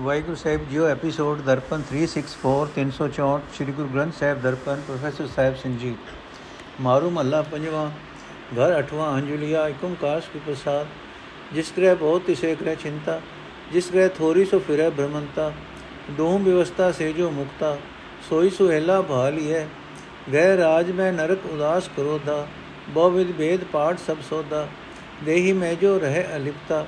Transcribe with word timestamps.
ਵਾਹਿਗੁਰੂ 0.00 0.34
ਸਾਹਿਬ 0.36 0.60
ਜੀਓ 0.68 0.84
ਐਪੀਸੋਡ 0.86 1.40
ਦਰਪਨ 1.42 1.82
364 1.88 2.68
364 2.76 3.40
ਸ੍ਰੀ 3.56 3.72
ਗੁਰੂ 3.72 3.88
ਗ੍ਰੰਥ 3.88 4.14
ਸਾਹਿਬ 4.16 4.38
ਦਰਪਨ 4.40 4.80
ਪ੍ਰੋਫੈਸਰ 4.86 5.26
ਸਾਹਿਬ 5.28 5.56
ਸਿੰਘ 5.56 5.76
ਜੀ 5.78 5.90
ਮਾਰੂ 6.80 7.10
ਮਹੱਲਾ 7.10 7.40
ਪੰਜਵਾਂ 7.50 7.84
ਘਰ 8.54 8.78
ਅਠਵਾਂ 8.78 9.10
ਅੰਜੁਲੀਆ 9.16 9.66
ਏਕ 9.68 9.84
ਓੰਕਾਰ 9.84 10.22
ਕੀ 10.32 10.40
ਪ੍ਰਸਾਦ 10.46 10.86
ਜਿਸ 11.52 11.72
ਗ੍ਰਹਿ 11.76 11.94
ਬਹੁਤ 11.96 12.24
ਤਿਸੇ 12.26 12.54
ਗ੍ਰਹਿ 12.56 12.76
ਚਿੰਤਾ 12.76 13.20
ਜਿਸ 13.72 13.92
ਗ੍ਰਹਿ 13.92 14.08
ਥੋਰੀ 14.18 14.44
ਸੋ 14.46 14.58
ਫਿਰੈ 14.66 14.88
ਭ੍ਰਮੰਤਾ 14.92 15.52
ਦੋਹ 16.16 16.38
ਵਿਵਸਥਾ 16.40 16.90
ਸੇ 16.92 17.12
ਜੋ 17.12 17.30
ਮੁਕਤਾ 17.32 17.76
ਸੋਈ 18.28 18.50
ਸੁਹੇਲਾ 18.52 19.00
ਭਾਲੀ 19.04 19.52
ਹੈ 19.52 19.68
ਗਹਿ 20.32 20.56
ਰਾਜ 20.56 20.90
ਮੈਂ 20.92 21.12
ਨਰਕ 21.12 21.46
ਉਦਾਸ 21.52 21.90
ਕਰੋਦਾ 21.96 22.46
ਬਹੁ 22.88 23.10
ਵਿਦ 23.10 23.36
ਭੇਦ 23.38 23.64
ਪਾਠ 23.72 23.98
ਸਭ 24.00 24.28
ਸੋਦਾ 24.28 24.68
ਦੇਹੀ 25.24 25.52
ਮੈਂ 25.54 25.74
ਜੋ 25.76 25.98
ਰਹਿ 26.00 26.26
ਅਲਿਪਤਾ 26.36 26.84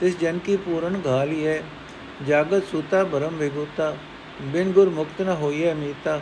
ਤਿਸ 0.00 0.18
ਜਨ 0.18 0.38
ਕੀ 0.38 0.56
ਪੂਰਨ 0.58 1.02
ਘਾਲੀ 1.06 1.46
ਹੈ 1.46 1.62
ਜਾਗਤ 2.24 2.64
ਸੂਤਾ 2.64 3.02
ਬਰਮ 3.04 3.36
ਵਿਗੂਤਾ 3.36 3.96
ਬਿਨ 4.42 4.72
ਗੁਰ 4.72 4.88
ਮੁਕਤ 4.88 5.22
ਨ 5.22 5.28
ਹੋਈਐ 5.32 5.74
ਮੀਤਾ। 5.74 6.20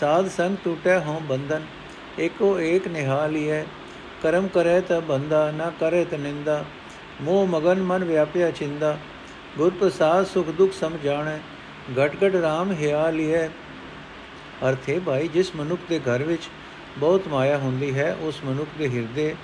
ਸਾਧ 0.00 0.28
ਸੰਗ 0.28 0.56
ਟੂਟੈ 0.64 0.98
ਹਉ 0.98 1.20
ਬੰਧਨ, 1.20 1.62
ਏਕੋ 2.18 2.58
ਏਕ 2.60 2.88
ਨਿਹਾਲੀਐ 2.88 3.62
ਕਰਮ 4.22 4.48
ਕਰੈ 4.48 4.80
ਤ 4.80 4.92
ਬੰਦਾ 5.08 5.50
ਨ 5.50 5.70
ਕਰੇ 5.80 6.04
ਤ 6.04 6.14
ਨਿੰਦਾ। 6.14 6.64
ਮੋਹ 7.22 7.46
ਮਗਨ 7.46 7.82
ਮਨ 7.82 8.04
ਵਿਆਪਿਆ 8.04 8.50
ਚਿੰਦਾ 8.50 8.96
ਗੁਰ 9.58 9.70
ਪ੍ਰਸਾਦ 9.70 10.26
ਸੁਖ 10.26 10.48
ਦੁਖ 10.48 10.72
ਸਮ 10.72 10.96
ਜਾਣੈ, 11.04 11.38
ਘਟ 11.98 12.16
ਘਟ 12.16 12.34
RAM 12.36 12.72
ਹਿਆਲੀਐ 12.72 13.46
ਅਰਥੇ 14.68 14.98
ਭਾਈ, 14.98 15.28
ਜਿਸ 15.28 15.54
ਮਨੁੱਖ 15.56 15.80
ਦੇ 15.88 15.98
ਘਰ 15.98 16.22
ਵਿੱਚ 16.22 16.48
ਬਹੁਤ 16.98 17.28
ਮਾਇਆ 17.28 17.58
ਹੁੰਦੀ 17.58 17.94
ਹੈ, 17.98 18.16
ਉਸ 18.20 18.40
ਮਨੁੱਖ 18.44 18.78
ਦੇ 18.78 18.88
ਹਿਰਦੇ 18.88 19.34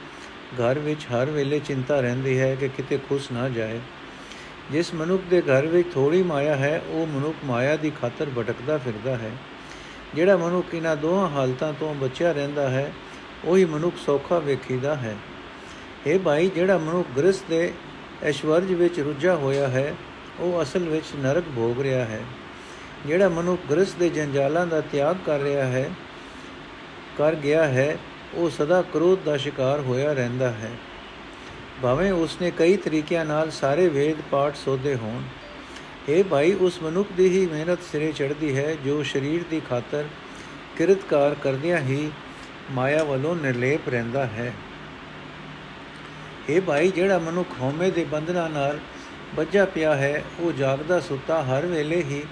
ਘਰ 0.60 0.78
ਵਿੱਚ 0.78 1.06
ਹਰ 1.06 1.30
ਵੇਲੇ 1.30 1.58
ਚਿੰਤਾ 1.58 2.00
ਰਹਿੰਦੀ 2.00 2.38
ਹੈ 2.40 2.54
ਕਿ 2.54 2.68
ਕਿਤੇ 2.68 2.98
ਖੁਸ਼ 3.08 3.30
ਨਾ 3.32 3.48
ਜਾਏ। 3.48 3.80
ਜਿਸ 4.72 4.94
ਮਨੁੱਖ 4.94 5.22
ਦੇ 5.30 5.40
ਘਰ 5.40 5.66
ਵਿੱਚ 5.66 5.88
ਥੋੜੀ 5.94 6.22
ਮਾਇਆ 6.22 6.56
ਹੈ, 6.56 6.82
ਉਹ 6.88 7.06
ਮਨੁੱਖ 7.06 7.36
ਮਾਇਆ 7.44 7.76
ਦੀ 7.76 7.90
ਖਾਤਰ 7.90 8.26
ਭਟਕਦਾ 8.38 8.78
ਫਿਰਦਾ 8.78 9.16
ਹੈ। 9.16 9.30
ਜਿਹੜਾ 10.14 10.36
ਮਨੁੱਖ 10.36 10.74
ਇਹਨਾਂ 10.74 10.96
ਦੋਹਾਂ 10.96 11.28
ਹਾਲਤਾਂ 11.28 11.72
ਤੋਂ 11.72 11.94
ਬਚਿਆ 11.94 12.32
ਰਹਿੰਦਾ 12.32 12.70
ਹੈ, 12.70 12.92
ਉਹੀ 13.44 13.64
ਮਨੁੱਖ 13.64 13.96
ਸੌਖਾ 14.06 14.38
ਵੇਖੀਦਾ 14.38 14.96
ਹੈ। 14.96 15.16
ਇਹ 16.06 16.18
ਭਾਈ, 16.18 16.48
ਜਿਹੜਾ 16.48 16.78
ਮਨੁੱਖ 16.78 17.08
ਗ੍ਰਸਥ 17.18 17.44
ਦੇ 17.50 17.72
ਐਸ਼ਵਰਜ 18.22 18.72
ਵਿੱਚ 18.72 19.00
ਰੁੱਝਾ 19.00 19.34
ਹੋਇਆ 19.34 19.68
ਹੈ, 19.68 19.94
ਉਹ 20.40 20.62
ਅਸਲ 20.62 20.88
ਵਿੱਚ 20.88 21.04
ਨਰਕ 21.16 21.44
ਭੋਗ 21.56 21.80
ਰਿਹਾ 21.80 22.04
ਹੈ। 22.04 22.20
ਜਿਹੜਾ 23.06 23.28
ਮਨੁੱਖ 23.28 23.60
ਗ੍ਰਸਥ 23.70 23.96
ਦੇ 23.96 24.08
ਜੰਜਾਲਾਂ 24.08 24.66
ਦਾ 24.66 24.80
ਤਿਆਗ 24.80 25.16
ਕਰ 25.26 25.40
ਰਿਹਾ 25.40 25.66
ਹੈ, 25.66 25.90
ਕਰ 27.18 27.34
ਗਿਆ 27.34 27.66
ਹੈ, 27.66 27.98
ਉਹ 28.34 28.50
ਸਦਾ 28.50 28.82
ਕ੍ਰੋਧ 28.82 29.18
ਦਾ 29.24 29.36
ਸ਼ਿਕਾਰ 29.36 29.80
ਹੋਇਆ 29.80 30.12
ਰਹਿੰਦਾ 30.12 30.50
ਹੈ। 30.50 30.70
ਭਾਵੇਂ 31.82 32.12
ਉਸਨੇ 32.12 32.50
ਕਈ 32.50 32.76
ਤਰੀਕਿਆਂ 32.76 33.24
ਨਾਲ 33.24 33.50
ਸਾਰੇ 33.50 33.88
ਵੇਦ 33.88 34.16
ਪਾਠ 34.30 34.56
ਸੋਧੇ 34.56 34.94
ਹੋਣ 34.94 35.22
ਇਹ 36.08 36.24
ਭਾਈ, 36.24 36.52
ਉਸ 36.52 36.82
ਮਨੁੱਖ 36.82 37.08
ਦੀ 37.16 37.28
ਹੀ 37.28 37.46
ਮਿਹਨਤ 37.46 37.78
ਸਿਰੇ 37.92 38.12
ਚੜਦੀ 38.12 38.56
ਹੈ, 38.56 38.74
ਜੋ 38.84 39.02
ਸਰੀਰ 39.02 39.44
ਦੀ 39.50 39.60
ਖਾਤਰ 39.70 40.04
ਕਿਰਤਕਾਰ 40.76 41.34
ਕਰਦਿਆਂ 41.34 41.78
ਹੀ 41.78 42.10
ਮਾਇਆ 42.70 43.04
ਵੱਲੋਂ 43.04 43.34
ਨਿਰਲੇਪ 43.36 43.88
ਰਹਿੰਦਾ 43.88 44.26
ਹੈ। 44.26 44.52
ਇਹ 46.48 46.60
ਭਾਈ, 46.60 46.88
ਜਿਹੜਾ 46.88 47.18
ਮਨੁੱਖ 47.18 47.48
ਹਉਮੈ 47.60 47.90
ਦੇ 47.90 48.04
ਬੰਧਨਾਂ 48.04 48.48
ਨਾਲ 48.50 48.78
ਬੱਝਾ 49.34 49.64
ਪਿਆ 49.64 49.94
ਹੈ, 49.94 50.22
ਉਹ 50.40 50.52
ਜਾਗਦਾ 50.52 51.00
ਸੁੱਤਾ 51.00 51.42
ਹਰ 51.42 51.66
ਵੇਲੇ 51.66 52.02
ਹੀ 52.02 52.22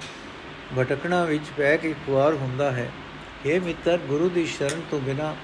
ਭਟਕਣਾ 0.78 1.24
ਵਿੱਚ 1.24 1.44
ਪੈ 1.56 1.76
ਕੇ 1.76 1.94
ਖੁਆਰ 2.06 2.34
ਹੁੰਦਾ 2.34 2.70
ਹੈ। 2.72 2.90
ਇਹ 3.46 3.60
ਮਿੱਤਰ, 3.60 3.98
ਗੁਰੂ 3.98 4.28
ਦੀ 4.28 4.46
ਸ਼ਰਨ 4.46 4.80
ਤੋਂ 4.90 5.00
ਬਿਨਾ 5.00 5.34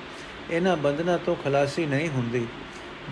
ਇਹਨਾਂ 0.50 0.76
ਬੰਧਨਾਂ 0.76 1.18
ਤੋਂ 1.18 1.36
ਖਲਾਸੀ 1.36 1.86
ਨਹੀਂ 1.86 2.08
ਹੁੰਦੀ। 2.08 2.46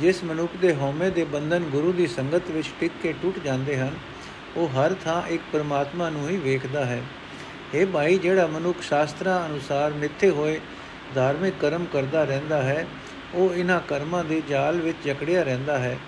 ਜਿਸ 0.00 0.24
ਮਨੁੱਖ 0.24 0.52
ਦੇ 0.56 0.74
ਹਉਮੈ 0.74 1.10
ਦੇ 1.10 1.24
ਬੰਧਨ 1.24 1.62
ਗੁਰੂ 1.62 1.92
ਦੀ 1.92 2.06
ਸੰਗਤ 2.06 2.50
ਵਿੱਚ 2.50 2.70
ਟਿਕ 2.80 2.92
ਕੇ 3.02 3.14
ਟੁੱਟ 3.22 3.38
ਜਾਂਦੇ 3.38 3.76
ਹਨ, 3.78 3.94
ਉਹ 4.56 4.68
ਹਰ 4.68 4.94
ਥਾਂ 5.04 5.22
ਇੱਕ 5.28 5.42
ਪਰਮਾਤਮਾ 5.52 6.10
ਨੂੰ 6.10 6.28
ਹੀ 6.28 6.36
ਵੇਖਦਾ 6.36 6.84
ਹੈ। 6.84 7.02
ਇਹ 7.74 7.86
ਭਾਈ, 7.86 8.18
ਜਿਹੜਾ 8.18 8.46
ਮਨੁੱਖ 8.46 8.82
ਸ਼ਾਸਤਰਾਂ 8.82 9.46
ਅਨੁਸਾਰ 9.46 9.92
ਮਿੱਥੇ 9.92 10.30
ਹੋਏ 10.30 10.60
ਧਾਰਮਿਕ 11.14 11.54
ਕਰਮ 11.60 11.84
ਕਰਦਾ 11.84 12.24
ਰਹਿੰਦਾ 12.24 12.62
ਹੈ, 12.62 12.86
ਉਹ 13.34 13.54
ਇਹਨਾਂ 13.54 13.80
ਕਰਮਾਂ 13.88 14.24
ਦੇ 14.24 14.42
ਜਾਲ 14.48 14.80
ਵਿੱਚ 14.80 14.96
ਜਕੜਿਆ 15.04 15.42
ਰਹਿੰਦਾ 15.42 15.78
ਹੈ। 15.78 15.98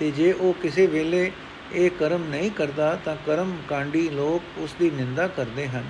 ਤੇ 0.00 0.10
ਜੇ 0.10 0.32
ਉਹ 0.32 0.54
ਕਿਸੇ 0.54 0.86
ਵੇਲੇ 0.86 1.30
ਇਹ 1.72 1.90
ਕਰਮ 1.90 2.24
ਨਹੀਂ 2.30 2.50
ਕਰਦਾ, 2.50 2.98
ਤਾਂ 3.04 3.16
ਕਰਮ 3.26 3.56
ਕਾਂਡੀ 3.68 4.08
ਲੋਕ 4.08 4.58
ਉਸ 4.58 4.74
ਦੀ 4.78 4.90
ਨਿੰਦਾ 4.90 5.28
ਕਰਦੇ 5.28 5.68
ਹਨ। 5.68 5.84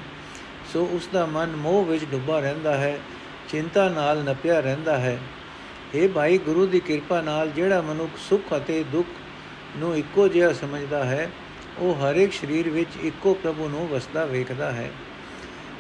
ਸੋ 0.72 0.89
ਉਸ 0.93 1.09
ਦਾ 1.12 1.27
ਮਨ 1.27 1.56
ਮੋਹ 1.56 1.84
ਵਿੱਚ 1.84 2.05
ਡੁੱਬਾ 2.05 2.41
ਰਹਿੰਦਾ 2.41 2.77
ਹੈ, 2.77 2.99
ਚਿੰਤਾ 3.49 3.89
ਨਾਲ 3.89 4.25
ਨਪਿਆ 4.25 4.61
ਰਹਿੰਦਾ 4.61 4.99
ਹੈ। 4.99 5.19
ਇਹ 5.94 6.09
ਭਾਈ, 6.09 6.38
ਗੁਰੂ 6.38 6.66
ਦੀ 6.66 6.81
ਕਿਰਪਾ 6.81 7.21
ਨਾਲ 7.21 7.50
ਜਿਹੜਾ 7.50 7.81
ਮਨੁੱਖ 7.81 8.19
ਸੁੱਖ 8.19 8.56
ਅਤੇ 8.56 8.82
ਦੁੱਖ 8.93 9.09
ਨੂੰ 9.76 9.97
ਇੱਕੋ 9.97 10.28
ਜਿਹਾ 10.28 10.53
ਸਮਝਦਾ 10.53 11.04
ਹੈ, 11.04 11.31
ਉਹ 11.78 11.94
ਹਰ 11.94 12.16
ਇੱਕ 12.16 12.32
ਸਰੀਰ 12.32 12.69
ਵਿੱਚ 12.69 12.97
ਇੱਕੋ 13.03 13.34
ਪ੍ਰਭੂ 13.34 13.69
ਨੂੰ 13.69 13.88
ਵਸਦਾ 13.88 14.25
ਵੇਖਦਾ 14.25 14.71
ਹੈ। 14.72 14.91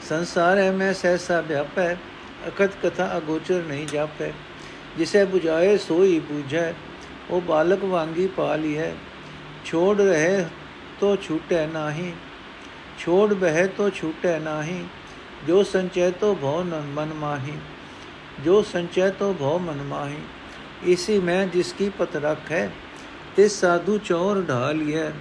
ਸੰਸਾਰ 0.08 0.58
ਹੈ 0.58 0.70
ਮੈਂ 0.72 0.92
ਸਹਿਸਾ 0.94 1.40
ਵਿਆਪੈ 1.40 1.94
ਅਕਤ 2.48 2.76
ਕਥਾ 2.82 3.10
ਅਗੋਚਰ 3.16 3.62
ਨਹੀਂ 3.62 3.86
ਜਾਪੈ। 3.86 4.32
ਜਿਸੇ 4.98 5.24
부ਝਾਏ 5.24 5.76
ਸੋਈ 5.78 6.18
ਬੂਝੈ, 6.20 6.72
ਉਹ 7.30 7.40
ਬਾਲਕ 7.40 7.84
ਵਾਂਗੀ 7.84 8.26
ਪਾਲੀ 8.26 8.76
ਹੈ। 8.78 8.94
ਛੋੜ 9.64 10.00
ਰਹੇ 10.00 10.44
ਤੋ 11.00 11.16
ਛੂਟੈ 11.16 11.66
ਨਾਹੀ, 11.66 12.12
ਛੋੜ 12.98 13.34
ਬਹਿ 13.34 13.66
ਤੋ 13.66 13.90
ਛੂਟੈ 13.90 14.38
ਨਾਹੀ, 14.38 14.84
ਜੋ 15.46 15.62
ਸੰਚੈ 15.62 16.10
ਤੋ 16.10 16.34
ਭਉ 16.34 16.62
ਮਨ 16.94 17.12
ਮਾਹੀ। 17.14 17.52
जो 18.44 18.62
संचय 18.62 19.10
तो 19.10 19.34
भव 19.34 19.58
मन 19.58 19.76
माही 19.76 20.18
इसी 20.92 21.18
में 21.18 21.50
जिसकी 21.50 21.88
पत 21.88 22.16
रख 22.16 22.50
है, 22.50 22.72
तिस 23.36 23.60
साधु 23.60 23.98
चौर 23.98 24.42
ढाल 24.42 24.80
है 24.80 25.12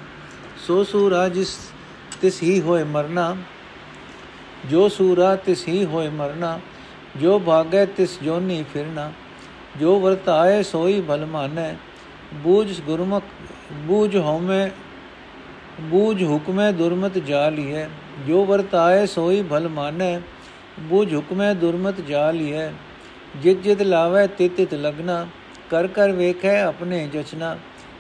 सो 0.68 0.84
सूरा 0.84 1.28
जिस, 1.28 1.50
तिस 2.22 2.42
ही 2.42 2.60
होए 2.60 2.84
मरना। 2.84 3.38
जो 4.70 4.90
सूरा 4.90 5.36
तिस 5.36 5.66
ही 5.68 5.84
होए 5.84 6.10
मरना। 6.10 6.62
जो 7.18 7.40
भागे 7.40 7.86
तिस 7.86 8.24
जोनी 8.24 8.64
फिरना। 8.64 9.14
जो 9.78 10.00
वर्ताए 10.00 10.64
सोई 10.64 11.02
भल 11.02 11.26
माने। 11.26 11.78
बूझ 12.44 12.82
गुरमुख 12.86 13.24
बूझ 13.86 14.16
होमे, 14.16 14.68
बूझ 15.90 16.24
हुक्मे 16.24 16.74
दुर्मत 16.74 17.18
जाली 17.18 17.64
है 17.64 17.90
जो 18.28 18.44
वर्ताए 18.44 19.08
सोई 19.08 19.44
भल 19.44 19.68
माने। 19.68 20.18
बूझ 20.80 21.14
हुक्मे 21.14 21.56
दुर्मत 21.56 22.02
जाली 22.02 22.50
है 22.50 22.87
ਜਿਤ 23.42 23.62
ਜਿਤ 23.62 23.82
ਲਾਵੇ 23.82 24.28
ਤਿਤ 24.28 24.56
ਤਿਤ 24.56 24.74
ਲਗਨਾ, 24.74 25.28
ਕਰ 25.70 25.88
ਕਰ 25.88 26.12
ਵੇਖੈ 26.12 26.62
ਆਪਣੇ 26.64 27.08
ਜਚਨਾ। 27.08 27.58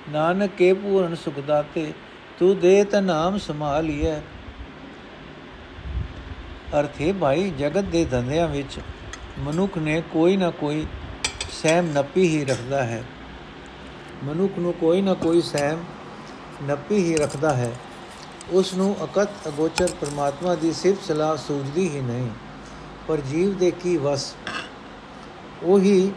ਨਾਨਕ 0.09 0.51
ਕੇ 0.57 0.73
ਪੂਰਨ 0.73 1.15
ਸੁਖ 1.15 1.39
ਦਾਤੇ, 1.39 1.93
ਤੂੰ 2.39 2.59
ਦੇ 2.59 2.83
ਤ 2.83 2.95
ਨਾਮ 2.95 3.37
ਸੰਭਾਲੀਐ। 3.37 4.19
ਅਰਥੇ 6.79 7.11
ਭਾਈ, 7.11 7.49
ਜਗਤ 7.49 7.83
ਦੇ 7.83 8.05
ਧੰਦਿਆਂ 8.05 8.47
ਵਿੱਚ 8.47 8.79
ਮਨੁੱਖ 9.39 9.77
ਨੇ 9.77 10.03
ਕੋਈ 10.11 10.37
ਨਾ 10.37 10.49
ਕੋਈ 10.49 10.85
ਸਹਿਮ 11.51 11.85
ਨੱਪੀ 11.85 12.27
ਹੀ 12.27 12.45
ਰੱਖਦਾ 12.45 12.83
ਹੈ। 12.83 13.03
ਮਨੁੱਖ 14.23 14.53
ਨੂੰ 14.59 14.73
ਕੋਈ 14.73 15.01
ਨਾ 15.01 15.13
ਕੋਈ 15.13 15.41
ਸਹਿਮ 15.41 15.83
ਨੱਪੀ 16.63 16.95
ਹੀ 16.95 17.15
ਰੱਖਦਾ 17.15 17.53
ਹੈ। 17.53 17.71
ਉਸ 18.51 18.73
ਨੂੰ 18.73 18.95
ਅਕਤ 19.03 19.29
ਅਗੋਚਰ 19.47 19.89
ਪ੍ਰਮਾਤਮਾ 20.01 20.55
ਦੀ 20.55 20.73
ਸਿਫਤ 20.73 21.03
ਸਲਾਹ 21.03 21.37
ਸੂਝਦੀ 21.37 21.89
ਹੀ 21.89 22.01
ਨਹੀਂ। 22.01 22.29
ਪਰ 23.07 23.17
ਜੀਵ 23.17 23.57
ਦੇ 23.57 23.71
ਕੀ 23.71 23.97
ਵਸ 23.97 24.35
ਉਹੀ 25.63 26.12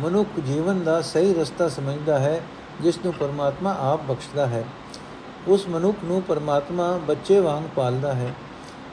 ਮਨੁੱਖ 0.00 0.40
ਜੀਵਨ 0.40 0.84
ਦਾ 0.84 1.00
ਸਹੀ 1.00 1.34
ਰਸਤਾ 1.34 1.68
ਸਮਝਦਾ 1.68 2.18
ਹੈ, 2.18 2.40
ਜਿਸ 2.80 2.98
ਨੂੰ 3.04 3.14
ਪਰਮਾਤਮਾ 3.14 3.76
ਆਪ 3.80 4.02
ਬਖਸ਼ਦਾ 4.02 4.46
ਹੈ। 4.46 4.64
ਉਸ 5.48 5.68
ਮਨੁੱਖ 5.68 5.96
ਨੂੰ 6.04 6.22
ਪਰਮਾਤਮਾ 6.22 7.00
ਬੱਚੇ 7.08 7.40
ਵਾਂਗ 7.40 7.62
ਪਾਲਦਾ 7.76 8.12
ਹੈ। 8.12 8.34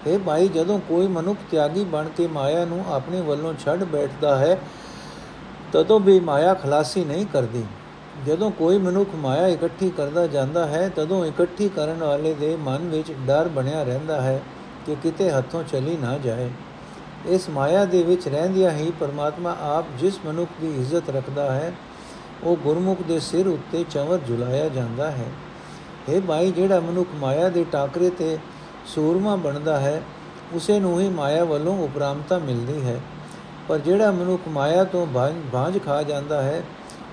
ਇਹ 0.08 0.20
ਭਾਈ, 0.20 0.48
ਜਦੋਂ 0.48 0.80
ਕੋਈ 0.80 1.08
ਮਨੁੱਖ 1.08 1.40
ਤਿਆਗੀ 1.52 1.84
ਬਣ 1.84 2.10
ਕੇ 2.10 2.28
ਮਾਇਆ 2.28 2.66
ਨੂੰ 2.66 2.86
ਆਪਣੇ 2.94 3.22
ਵੱਲੋਂ 3.22 3.54
ਛੱਡ 3.60 3.84
ਬੈਠਦਾ 3.84 4.38
ਹੈ, 4.38 4.60
ਤਦੋਂ 5.72 6.00
ਵੀ 6.00 6.20
ਮਾਇਆ 6.20 6.54
ਖਲਾਸੀ 6.54 7.06
ਨਹੀਂ 7.06 7.26
ਕਰਦੀ। 7.26 7.64
ਜਦੋਂ 8.28 8.52
ਕੋਈ 8.52 8.78
ਮਨੁੱਖ 8.78 9.10
ਮਾਇਆ 9.16 9.48
ਇਕੱਠੀ 9.48 9.90
ਕਰਦਾ 9.90 10.28
ਜਾਂਦਾ 10.28 10.66
ਹੈ, 10.68 10.90
ਤਦੋਂ 10.96 11.26
ਇਕੱਠੀ 11.26 11.70
ਕਰਨ 11.70 12.04
ਵਾਲੇ 12.04 12.34
ਦੇ 12.34 12.56
ਮਨ 12.56 12.78
ਵਿੱਚ 12.78 13.12
ਡਰ 13.28 13.48
ਬਣਿਆ 13.48 13.84
ਰਹਿੰਦਾ 13.84 14.22
ਹੈ 14.22 14.42
ਕਿ 14.86 14.96
ਕਿਤੇ 14.96 15.32
ਹੱਥੋਂ 15.32 15.64
ਚਲੀ 15.64 15.98
ਨਾ 15.98 16.18
ਜਾਏ। 16.18 16.50
ਇਸ 17.28 17.50
ਮਾਇਆ 17.50 17.86
ਦੇ 17.86 18.04
ਵਿੱਚ 18.04 18.28
ਰਹਿੰਦਿਆਂ 18.28 18.72
ਹੀ 18.72 18.92
ਪਰਮਾਤਮਾ 19.00 19.56
ਆਪ 19.62 19.86
ਜਿਸ 20.00 20.20
ਮਨੁੱਖ 20.26 20.52
ਦੀ 20.62 20.68
ਇੱਜ਼ਤ 20.68 21.10
ਰੱਖਦਾ 21.10 21.52
ਹੈ, 21.52 21.74
ਉਹ 22.44 22.56
ਗੁਰਮੁਖ 22.56 23.02
ਦੇ 23.02 23.20
ਸਿਰ 23.20 23.48
ਉੱਤੇ 23.48 23.86
ਚਵਰ 23.90 24.20
ਝੁਲਾਇਆ 24.28 24.70
ਜਾਂਦਾ 24.70 25.12
ਹੈ। 25.12 25.26
ਇਹ 26.10 26.22
ਭਾਈ 26.22 26.52
ਜਿਹੜਾ 26.52 26.80
ਮਨੁੱਖ 26.80 27.10
ਮਾਇਆ 27.16 27.50
ਦੇ 27.50 27.66
ਟਾਕਰੇ 27.72 28.10
ਤੇ 28.10 28.38
ਸੂਰਮਾ 28.86 29.36
ਬਣਦਾ 29.36 29.80
ਹੈ, 29.80 30.02
ਉਸੇ 30.54 30.80
ਨੂੰ 30.80 31.00
ਹੀ 31.00 31.10
ਮਾਇਆ 31.10 31.44
ਵੱਲੋਂ 31.44 31.78
ਉਪਰਾਮਤਾ 31.84 32.38
ਮਿਲਦੀ 32.38 32.86
ਹੈ। 32.86 33.00
ਪਰ 33.68 33.78
ਜਿਹੜਾ 33.78 34.12
ਮਨੁੱਖ 34.12 34.48
ਮਾਇਆ 34.48 34.84
ਤੋਂ 34.84 35.06
ਬਾਝ 35.54 35.80
ਖਾ 35.86 36.04
ਜਾਂਦਾ 36.04 36.42
ਹੈ, 36.42 36.64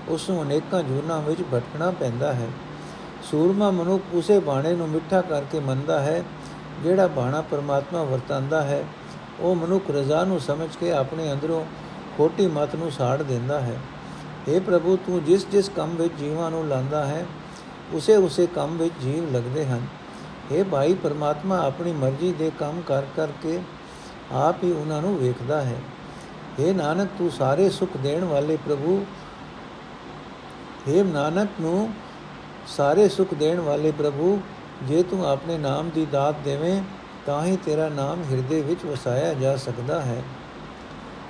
ਉਸ 0.07 0.29
ਨੂੰ 0.29 0.43
ਅਨੇਕਾਂ 0.43 0.83
ਜੁਰਨਾਂ 0.83 1.21
ਵਿੱਚ 1.21 1.41
ਭਟਕਣਾ 1.41 1.91
ਪੈਂਦਾ 1.91 2.33
ਹੈ। 2.33 2.47
ਸੂਰਮਾ 3.23 3.71
ਮਨੁੱਖ 3.71 4.03
ਉਸੇ 4.13 4.39
ਬਾਣੇ 4.39 4.73
ਨੂੰ 4.73 4.89
ਮਿੱਠਾ 4.89 5.21
ਕਰਕੇ 5.21 5.59
ਮੰਨਦਾ 5.59 5.99
ਹੈ, 5.99 6.23
ਜਿਹੜਾ 6.83 7.07
ਬਾਣਾ 7.07 7.41
ਪਰਮਾਤਮਾ 7.41 8.03
ਵਰਤਾਂਦਾ 8.03 8.61
ਹੈ। 8.61 8.83
ਉਹ 9.40 9.54
ਮਨੁੱਖ 9.54 9.90
ਰਜ਼ਾ 9.90 10.24
ਨੂੰ 10.24 10.40
ਸਮਝ 10.40 10.68
ਕੇ 10.80 10.90
ਆਪਣੇ 10.92 11.30
ਅੰਦਰੋਂ 11.32 11.64
ਖੋਟੀ 12.16 12.46
ਮਤ 12.46 12.74
ਨੂੰ 12.74 12.90
ਸਾੜ 12.90 13.22
ਦਿੰਦਾ 13.22 13.60
ਹੈ 13.60 13.78
اے 14.48 14.60
ਪ੍ਰਭੂ 14.60 14.96
ਤੂੰ 14.96 15.22
ਜਿਸ 15.24 15.46
ਜਿਸ 15.50 15.68
ਕੰਮ 15.68 15.96
ਵਿੱਚ 15.96 16.14
ਜੀਵਾਂ 16.18 16.50
ਨੂੰ 16.50 16.66
ਲਾਂਦਾ 16.68 17.04
ਹੈ 17.04 17.24
ਉਸੇ 17.94 18.16
ਉਸੇ 18.18 18.46
ਕੰਮ 18.46 18.76
ਵਿੱਚ 18.78 18.94
ਜੀਵ 19.02 19.32
ਲੱਗਦੇ 19.32 19.64
ਹਨ 19.64 19.86
ਇਹ 20.52 20.64
ਭਾਈ 20.64 20.94
ਪਰਮਾਤਮਾ 20.94 21.58
ਆਪਣੀ 21.58 21.92
ਮਰਜ਼ੀ 21.92 22.32
ਦੇ 22.32 22.50
ਕੰਮ 22.58 22.80
ਕਰ 22.80 23.04
ਕਰਕੇ 23.16 23.60
ਆਪ 24.36 24.64
ਹੀ 24.64 24.72
ਉਹਨਾਂ 24.72 25.00
ਨੂੰ 25.02 25.16
ਵੇਖਦਾ 25.18 25.60
ਹੈ 25.62 25.76
हे 26.58 26.72
ਨਾਨਕ 26.74 27.08
ਤੂੰ 27.18 27.30
ਸਾਰੇ 27.30 27.68
ਸੁਖ 27.70 27.96
ਦੇਣ 27.96 28.24
ਵਾਲੇ 28.24 28.56
ਪ੍ਰਭੂ 28.56 29.00
हे 30.88 31.04
ਨਾਨਕ 31.04 31.60
ਨੂੰ 31.60 31.88
ਸਾਰੇ 32.68 33.08
ਸੁਖ 33.08 33.34
ਦੇਣ 33.34 33.60
ਵਾਲੇ 33.60 33.90
ਪ੍ਰਭੂ 33.92 34.38
ਜੇ 34.88 35.02
ਤੂੰ 35.02 35.24
ਆਪਣੇ 35.26 35.58
ਨਾਮ 35.58 35.90
ਦੀ 35.90 36.06
ਦਾਤ 36.06 36.36
ਦੇਵੇਂ 36.44 36.80
ਤਾਂ 37.27 37.45
ਹੀ 37.45 37.57
ਤੇਰਾ 37.57 37.87
ਨਾਮ 37.89 38.23
ਹਿਰਦੇ 38.31 38.61
ਵਿੱਚ 38.61 38.85
ਵਸਾਇਆ 38.85 39.33
ਜਾ 39.33 39.55
ਸਕਦਾ 39.57 40.01
ਹੈ। 40.01 40.21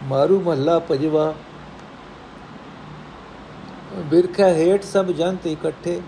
ਮਾਰੂ 0.03 0.39
ਮਹੱਲਾ 0.41 0.77
ਪਜਵਾ 0.79 1.33
ਬਿਰਖਾ 4.05 4.47
ਹੇਠ 4.47 4.83
ਸਭ 4.83 5.05
ਜੰਤ 5.11 5.47
ਇਕੱਠੇ, 5.47 6.01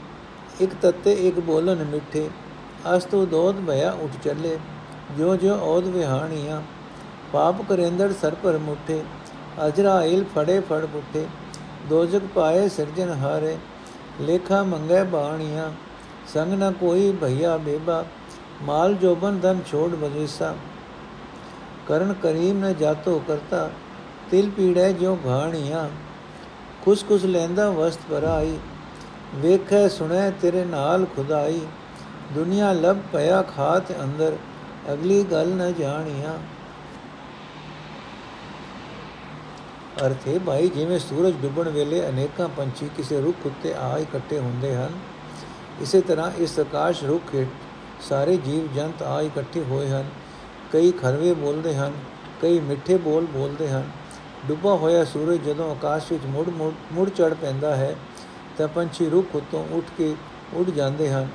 ਇੱਕ 0.61 0.73
ਤੱਤੇ 0.81 1.13
ਇੱਕ 1.27 1.39
ਬੋਲਨ 1.39 1.83
ਮਿੱਠੇ। 1.83 2.29
ਅਸਤੂ 2.97 3.25
ਦੋਦ 3.25 3.61
ਭਇਆ 3.67 3.91
ਉੱਠ 3.91 4.11
ਚੱਲੇ 4.23 4.57
ਜੋ 5.17 5.35
ਜੋ 5.35 5.55
ਔਦ 5.55 5.87
ਵਿਹਾਣੀਆਂ। 5.87 6.61
ਪਾਪ 7.33 7.61
ਕਰੇਂਦਰ 7.69 8.13
ਸਰ 8.21 8.35
ਪਰ 8.35 8.57
ਮੁੱਠੇ 8.57 9.01
ਅਜਰਾਇਲ 9.67 10.23
ਫੜੇ 10.35 10.59
ਫੜ 10.59 10.85
ਬੁੱਠੇ 10.85 11.25
ਦੋਜਕ 11.89 12.21
ਪਾਏ 12.35 12.69
ਸਿਰਜਨ 12.69 13.09
ਹਾਰੇ, 13.09 13.57
ਲੇਖਾ 14.21 14.63
ਮੰਗੇ 14.63 15.03
ਬਾਣੀਆਂ। 15.03 15.71
ਸੰਗ 16.33 16.53
ਨ 16.53 16.71
ਕੋਈ 16.71 17.11
ਭਈਆ 17.11 17.57
ਬੇਬਾ 17.57 18.03
ਮਾਲ 18.61 18.93
ਜੋਬਨ 18.93 19.39
ਧਨ 19.39 19.59
ਛੋੜ 19.67 19.89
ਬਜੇਸਾ 19.95 20.53
ਕਰਨ 21.87 22.13
ਕਰੀਮ 22.13 22.59
ਨ 22.59 22.73
ਜਾਤੋ 22.73 23.21
ਕਰਤਾ, 23.27 23.69
ਤਿਲ 24.31 24.49
ਪੀੜੈ 24.49 24.91
ਜੋ 24.91 25.17
ਘਾਣੀਆਂ 25.25 25.87
ਖੁਸ 26.85 27.03
ਖੁਸ 27.07 27.23
ਲੈਂਦਾ 27.25 27.69
ਵਸਤ 27.69 27.99
ਪਰਾਈ 28.09 28.57
ਵੇਖੈ 29.35 29.87
ਸੁਣੈ 29.87 30.29
ਤੇਰੇ 30.31 30.63
ਨਾਲ 30.65 31.05
ਖੁਦਾਈ। 31.05 31.61
ਦੁਨੀਆ 32.33 32.71
ਲਬ 32.73 32.99
ਪਿਆ 33.13 33.41
ਖਾਤ 33.55 33.91
ਅੰਦਰ, 34.03 34.35
ਅਗਲੀ 34.93 35.23
ਗੱਲ 35.23 35.47
ਨ 35.47 35.71
ਜਾਣੀਆਂ। 35.73 36.33
ਅਰਥੇ 40.05 40.37
ਭਾਈ, 40.39 40.67
ਜਿਵੇਂ 40.67 40.99
ਸੂਰਜ 40.99 41.35
ਡੁੱਬਣ 41.41 41.69
ਵੇਲੇ 41.69 42.07
ਅਨੇਕਾਂ 42.09 42.47
ਪੰਛੀ 42.47 42.89
ਕਿਸੇ 42.97 43.21
ਰੁੱਖ 43.21 43.45
ਉੱਤੇ 43.45 43.73
ਆ 43.73 43.97
ਇਕੱਠੇ 43.97 44.39
ਹੁੰਦੇ 44.39 44.75
ਹਨ, 44.75 44.99
ਇਸੇ 45.81 46.01
ਤਰ੍ਹਾਂ 46.01 46.31
ਇਸ 46.37 46.59
ਆਕਾਸ਼ 46.59 47.03
ਰੁੱਖ 47.03 47.33
ਹੇਠ 47.35 47.47
ਸਾਰੇ 48.01 48.37
ਜੀਵ 48.37 48.73
ਜੰਤ 48.73 49.03
ਆ 49.03 49.21
ਇਕੱਠੇ 49.21 49.63
ਹੋਏ 49.63 49.89
ਹਨ। 49.89 50.05
ਕਈ 50.73 50.91
ਖਰਵੇ 50.91 51.33
ਬੋਲਦੇ 51.33 51.75
ਹਨ, 51.75 51.93
ਕਈ 52.41 52.59
ਮਿੱਠੇ 52.59 52.97
ਬੋਲ 52.97 53.25
ਬੋਲਦੇ 53.25 53.69
ਹਨ। 53.69 53.83
ਡੁੱਬਾ 54.47 54.75
ਹੋਇਆ 54.75 55.05
ਸੂਰਜ 55.05 55.41
ਜਦੋਂ 55.41 55.71
ਆਕਾਸ਼ 55.71 56.11
ਵਿੱਚ 56.11 56.23
ਮੁੜ 56.25 56.49
ਮੁੜ 56.91 57.09
ਚੜ 57.09 57.33
ਪੈਂਦਾ 57.33 57.75
ਹੈ, 57.75 57.95
ਤਾਂ 58.57 58.67
ਪੰਛੀ 58.67 59.09
ਰੁੱਖ 59.09 59.27
ਉੱਤੋਂ 59.35 59.65
ਉੱਠ 59.71 59.85
ਕੇ 59.97 60.15
ਉੱਡ 60.53 60.69
ਜਾਂਦੇ 60.69 61.09
ਹਨ। 61.09 61.27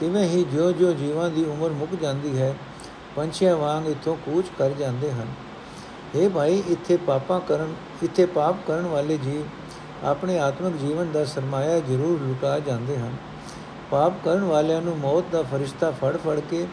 ਤਿਵੇਂ 0.00 0.28
ਹੀ 0.28 0.44
ਜਿਉਂ-ਜਿਉਂ 0.44 0.94
ਜੀਵਾਂ 0.94 1.30
ਦੀ 1.30 1.44
ਉਮਰ 1.44 1.70
ਮੁੱਕ 1.70 1.94
ਜਾਂਦੀ 1.94 2.38
ਹੈ, 2.38 2.54
ਪੰਛੀਆਂ 3.16 3.56
ਵਾਂਗ 3.56 3.88
ਇਥੋਂ 3.88 4.16
ਕੂਚ 4.16 4.46
ਕਰ 4.58 4.70
ਜਾਂਦੇ 4.70 5.12
ਹਨ। 5.12 5.26
ਇਹ 6.14 6.30
ਭਾਈ, 6.30 6.62
ਇੱਥੇ 6.68 6.96
ਪਾਪਾਂ 6.96 7.40
ਕਰਨ, 7.40 7.74
ਇੱਥੇ 8.02 8.26
ਪਾਪ 8.26 8.56
ਕਰਨ 8.66 8.86
ਵਾਲੇ 8.86 9.16
ਜੀਵ 9.16 9.42
ਆਪਣੇ 10.06 10.38
ਆਤਮਿਕ 10.38 10.76
ਜੀਵਨ 10.76 11.12
ਦਾ 11.12 11.24
ਸਰਮਾਇਆ 11.24 11.80
ਜ਼ਰੂਰ 11.80 12.26
ਲੁਟਾ 12.26 12.58
ਜਾਂਦੇ 12.58 12.98
ਹਨ। 12.98 13.16
ਪਾਪ 13.90 14.12
ਕਰਨ 14.24 14.44
ਵਾਲਿਆਂ 14.44 14.82
ਨੂੰ 14.82 14.98
ਮੌਤ 14.98 15.24
ਦਾ 15.32 15.42
ਫਰਿਸ਼ਤਾ 15.42 15.90
ਫੜ 15.90 16.16
ਫੜ 16.16 16.40
ਕੇ 16.40 16.66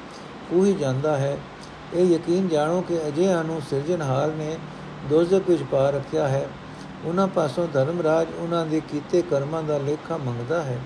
ਕੂਹੀ 0.50 0.74
ਜਾਂਦਾ 0.74 1.18
ਹੈ। 1.18 1.38
ਇਹ 1.94 2.06
ਯਕੀਨ 2.06 2.48
ਜਾਣੋ 2.48 2.82
ਕਿ 2.82 3.08
ਅਜਿਹਿਆਂ 3.08 3.44
ਨੂੰ 3.44 3.62
ਸਿਰਜਣਹਾਰ 3.70 4.28
ਨੇ 4.28 4.58
ਦੋਜ਼ਖ 5.10 5.50
ਵਿੱਚ 5.50 5.64
ਪਾ 5.64 5.90
ਰੱਖਿਆ 5.90 6.28
ਹੈ। 6.28 6.48
ਉਹਨਾਂ 7.06 7.28
ਪਾਸੋਂ 7.28 7.68
ਧਰਮਰਾਜ 7.74 8.28
ਉਹਨਾਂ 8.40 8.66
ਦੇ 8.66 8.80
ਕੀਤੇ 8.80 9.22
ਕਰਮਾਂ 9.22 9.64
ਦਾ 9.64 9.78
ਲੇਖਾ 9.78 10.18
ਮੰਗਦਾ 10.18 10.64
ਹੈ। 10.64 10.80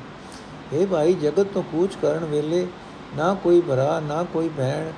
ਇਹ 0.73 0.87
ਭਾਈ, 0.87 1.13
ਜਗਤ 1.13 1.47
ਤੋਂ 1.53 1.63
ਕੂਚ 1.63 1.95
ਕਰਨ 2.01 2.25
ਵੇਲੇ 2.25 2.67
ਨਾ 3.15 3.33
ਕੋਈ 3.33 3.61
ਭਰਾ, 3.61 3.99
ਨਾ 3.99 4.23
ਕੋਈ 4.23 4.49
ਭੈਣ, 4.49 4.91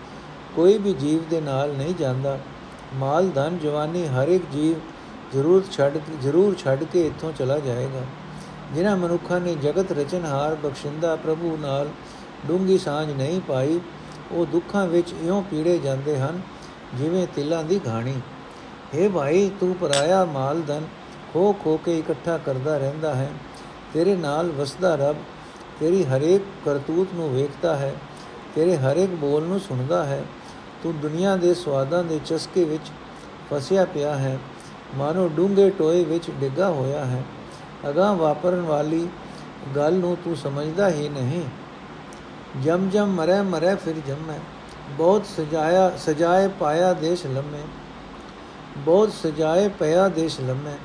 ਕੋਈ 0.56 0.78
ਵੀ 0.78 0.94
ਜੀਵ 0.94 1.24
ਦੇ 1.30 1.42
ਨਾਲ 1.42 1.74
ਨਹੀਂ 1.74 1.96
ਜਾਂਦਾ। 1.96 2.40
ਮਾਲ, 2.96 3.30
ਧਨ, 3.30 3.58
ਜਵਾਨੀ 3.58 4.08
ਹਰ 4.08 4.28
ਇੱਕ 4.28 4.44
ਜੀਵ 4.52 4.80
ਜ਼ਰੂਰ 5.34 5.64
ਛੱਡ 5.72 5.98
ਜ਼ਰੂਰ 6.22 6.56
ਛੱਡ 6.56 6.84
ਕੇ 6.84 7.08
ਇੱਥੋਂ 7.08 7.32
ਚਲਾ 7.32 7.60
ਜਾਏਗਾ। 7.60 8.02
ਜਿਨ੍ਹਾਂ 8.74 8.96
ਮਨੁੱਖਾਂ 8.98 9.40
ਨੇ 9.40 9.56
ਜਗਤ 9.56 9.92
ਰਚਨਹਾਰ 9.92 10.56
ਬਖਸ਼ਿੰਦਾ 10.56 11.16
ਪ੍ਰਭੂ 11.16 11.58
ਨਾਲ 11.62 11.90
ਡੂੰਗੀ 12.48 12.78
ਸਾਂਝ 12.78 13.12
ਨਹੀਂ 13.12 13.42
ਪਾਈ, 13.42 13.80
ਉਹ 14.32 14.46
ਦੁੱਖਾਂ 14.46 14.86
ਵਿੱਚ 14.88 15.14
ਇਉਂ 15.24 15.42
ਪੀੜੇ 15.44 15.78
ਜਾਂਦੇ 15.78 16.18
ਹਨ, 16.20 16.42
ਜਿਵੇਂ 16.98 17.28
ਤਿਲਾਂ 17.36 17.64
ਦੀ 17.64 17.80
ਘਾਣੀ। 17.88 18.16
हे 18.94 19.10
ਭਾਈ, 19.12 19.50
ਤੂੰ 19.60 19.76
ਪਰਾਇਆ 19.76 20.24
ਮਾਲ 20.26 20.62
ਧਨ 20.62 20.88
ਖੋ 21.34 21.54
ਖੋ 21.64 21.78
ਕੇ 21.78 21.98
ਇਕੱਠਾ 22.00 22.38
ਕਰਦਾ 22.38 22.78
ਰਹਿੰਦਾ 22.78 23.14
ਹੈ। 23.16 23.30
ਤੇਰੇ 23.94 24.16
ਨਾਲ 24.16 24.50
ਵਸਦਾ 24.52 24.96
ਰੱਬ, 24.96 25.16
ਤੇਰੀ 25.80 26.04
ਹਰੇਕ 26.06 26.42
ਕਰਤੂਤ 26.66 27.14
ਨੂੰ 27.14 27.34
ਵੇਖਦਾ 27.34 27.76
ਹੈ, 27.76 27.94
ਤੇਰੇ 28.56 28.78
ਹਰੇਕ 28.78 29.10
ਬੋਲ 29.10 29.44
ਨੂੰ 29.44 29.60
ਸੁਣਦਾ 29.60 30.04
ਹੈ। 30.06 30.24
ਤੂੰ 30.84 31.00
ਦੁਨੀਆ 31.00 31.36
ਦੇ 31.36 31.54
ਸਵਾਦਾਂ 31.54 32.04
ਦੇ 32.04 32.20
ਚਸਕੇ 32.26 32.64
ਵਿੱਚ 32.64 32.92
ਫਸਿਆ 33.50 33.86
ਪਿਆ 33.86 34.16
ਹੈ, 34.16 34.38
ਮਾਨੋ 34.96 35.28
ਡੂੰਗੇ 35.28 35.70
ਟੋਏ 35.70 36.04
ਵਿੱਚ 36.04 36.30
ਡਿੱਗਾ 36.32 36.70
ਹੋਇਆ 36.70 37.06
ਹੈ। 37.06 37.24
ਅਗਾਹ 37.90 38.16
ਵਾਪਰਨ 38.16 38.62
ਵਾਲੀ 38.62 39.08
ਗੱਲ 39.76 39.94
ਨੂੰ 39.94 40.18
ਤੂੰ 40.24 40.36
ਸਮਝਦਾ 40.36 40.90
ਹੀ 40.90 41.10
ਨਹੀਂ। 41.10 41.44
ਜਮ 42.62 42.90
ਜਮ 42.90 43.08
ਮਰੇ 43.08 43.42
ਮਰੇ 43.42 43.76
ਫਿਰ 43.76 43.94
ਜਮੈ। 44.08 44.40
ਬਹੁਤ 44.90 45.26
ਸਜਾਇਆ, 45.26 45.92
ਸਜਾਏ 45.98 46.48
ਪਾਇਆ 46.48 46.94
ਦੇਸ਼ 46.94 47.26
ਲੰਮੇ। 47.26 47.62
ਬਹੁਤ 48.78 49.12
ਸਜਾਏ 49.14 49.68
ਪਿਆ 49.68 50.08
ਦੇਸ਼ 50.08 50.42
ਲੰਮੇ। 50.42 50.76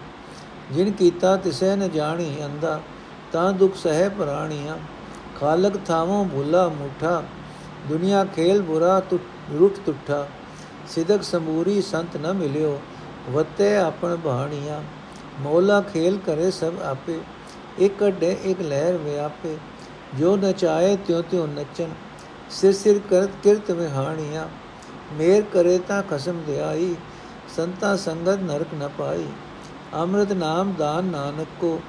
ਜਿਨ 0.73 0.93
ਕੀਤਾ 0.93 1.37
ਤਿਸੈ 1.37 1.77
ਨ 1.77 1.91
ਜਾਣੀ 1.91 2.37
ਅੰਦਾ 2.45 2.81
ਤਾਂ 3.33 3.53
ਦੁਖ 3.53 3.77
ਸਹਿ 3.77 4.09
ਪ੍ਰਾਣੀਆਂ। 4.09 4.79
ਖਾਲਕ 5.41 5.81
ਥਾਵੋਂ 5.87 6.25
ਭੁੱਲਾ 6.25 6.69
ਮੁਠਾ, 6.69 7.23
ਦੁਨੀਆ 7.89 8.25
ਖੇਲ 8.25 8.63
ਬੁਰਾ 8.63 9.01
ਤੁ, 9.01 9.19
ਰੁੱਟ 9.59 9.75
ਤੁਠਾ। 9.87 10.27
ਸਿਦਕ 10.89 11.23
ਸਮੂਰੀ 11.23 11.83
ਸੰਤ 11.83 12.17
ਨ 12.17 12.33
ਮਿਲਿਓ, 12.33 12.81
ਵਤੇ 13.31 13.77
ਆਪਣ 13.77 14.17
ਬਾਣੀਆਂ 14.17 14.83
ਮੌਲਾ 15.41 15.81
ਖੇਲ 15.83 16.19
ਕਰੇ 16.27 16.51
ਸਭ 16.51 16.81
ਆਪੇ, 16.83 17.19
ਇੱਕ 17.79 18.05
ਡੇ 18.21 18.37
ਇੱਕ 18.45 18.61
ਲਹਿਰ 18.61 18.97
ਵਿਆਪੇ, 18.97 19.57
ਜੋ 20.19 20.37
ਨਚਾਏ 20.37 20.97
ਤਿਉ 20.97 21.23
ਤਿਉ 21.23 21.47
ਨਚਨ 21.47 21.91
ਸਿਰ 22.51 22.73
ਸਿਰ 22.73 23.01
ਕਰਤ 23.11 23.31
ਕਿਰਤ 23.43 23.71
ਵਿਹਾਣੀਆਂ, 23.71 24.47
ਮੇਰ 25.19 25.43
ਕਰੇ 25.53 25.79
ਤਾਂ 25.79 26.03
ਖਸਮ 26.03 26.43
ਦਿਆਈ, 26.47 26.95
ਸੰਤਾ 27.57 27.95
ਸੰਗਤ 27.97 28.41
ਨਰਕ 28.41 28.75
ਨ 28.75 28.89
ਪਾਈ, 28.99 29.27
ਅੰਮ੍ਰਿਤ 29.95 30.33
ਨਾਮ 30.33 30.73
ਦਾਨ 30.79 31.05
ਨਾਨਕ 31.05 31.49
ਕੋ, 31.61 31.81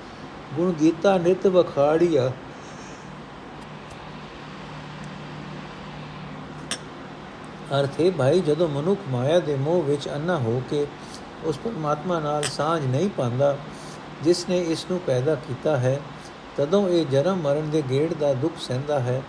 ਗੁਣ 0.55 0.71
ਗੀਤਾ 0.71 1.17
ਨਿਤ 1.17 1.47
ਵਖਾੜੀਆ। 1.47 2.31
ਅਰਥ 7.79 7.99
ਹੈ 7.99 8.09
ਭਾਈ 8.11 8.39
ਜਦੋਂ 8.39 8.67
ਮਨੁੱਖ 8.67 8.99
ਮਾਇਆ 9.09 9.39
ਦੇ 9.39 9.55
ਮੋਹ 9.55 9.81
ਵਿੱਚ 9.83 10.07
ਅੰਨਾ 10.09 10.37
ਹੋ 10.37 10.61
ਕੇ 10.69 10.85
ਉਸ 11.45 11.57
ਪਰਮਾਤਮਾ 11.57 12.19
ਨਾਲ 12.19 12.43
ਸਾਝ 12.43 12.85
ਨਹੀਂ 12.85 13.09
ਪਾਉਂਦਾ, 13.09 13.57
ਜਿਸ 14.23 14.45
ਨੇ 14.49 14.59
ਇਸ 14.61 14.85
ਨੂੰ 14.91 14.99
ਪੈਦਾ 14.99 15.35
ਕੀਤਾ 15.35 15.77
ਹੈ, 15.77 15.99
ਤਦੋਂ 16.57 16.89
ਇਹ 16.89 17.05
ਜਨਮ 17.05 17.37
ਮਰਨ 17.37 17.69
ਦੇ 17.69 17.83
ਗੇੜ 17.89 18.13
ਦਾ 18.13 18.33
ਦੁੱਖ 18.33 18.53
ਸਹਿੰਦਾ 18.59 18.99
ਹੈ 18.99 19.21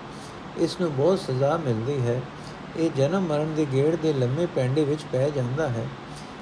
ਇਸ 0.59 0.81
ਨੂੰ 0.81 0.95
ਬਹੁਤ 0.95 1.19
ਸਜ਼ਾ 1.19 1.57
ਮਿਲਦੀ 1.57 2.01
ਹੈ। 2.01 2.21
ਇਹ 2.77 2.91
ਜਨਮ 2.97 3.23
ਮਰਨ 3.23 3.55
ਦੇ 3.55 3.67
ਗੇੜ 3.73 3.97
ਦੇ 3.97 4.13
ਲੰਮੇ 4.13 4.47
ਪੈਂਡੇ 4.47 4.85
ਵਿੱਚ 4.85 5.05
ਪੈ 5.13 5.29
ਜਾਂਦਾ 5.31 5.69
ਹੈ। 5.69 5.87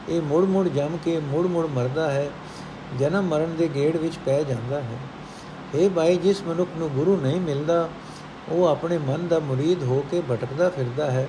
ਇਹ 0.09 0.23
ਮੁੜ 0.23 0.45
ਮੁੜ 0.45 0.69
ਜਮ 0.69 0.97
ਕੇ 1.05 1.19
ਮੁੜ 1.21 1.47
ਮੁੜ 1.47 1.67
ਮਰਦਾ 1.67 2.11
ਹੈ, 2.11 2.31
ਜਨਮ 2.99 3.25
ਮਰਨ 3.25 3.57
ਦੇ 3.57 3.69
ਗੇੜ 3.75 3.97
ਵਿੱਚ 3.97 4.19
ਪੈ 4.27 4.43
ਜਾਂਦਾ 4.43 4.81
ਹੈ। 4.81 4.99
ਇਹ 5.75 5.91
ਭਾਈ 5.91 6.17
ਜਿਸ 6.17 6.43
ਮਨੁੱਖ 6.43 6.71
ਨੂੰ 6.79 6.89
ਗੁਰੂ 6.91 7.17
ਨਹੀਂ 7.17 7.41
ਮਿਲਦਾ, 7.41 7.89
ਉਹ 8.49 8.67
ਆਪਣੇ 8.67 8.99
ਮਨ 8.99 9.29
ਦਾ 9.29 9.39
ਮੁਰੀਦ 9.39 9.83
ਹੋ 9.83 10.05
ਕੇ 10.11 10.23
ਭਟਕਦਾ 10.31 10.69
ਫਿਰਦਾ 10.69 11.11
ਹੈ। 11.11 11.29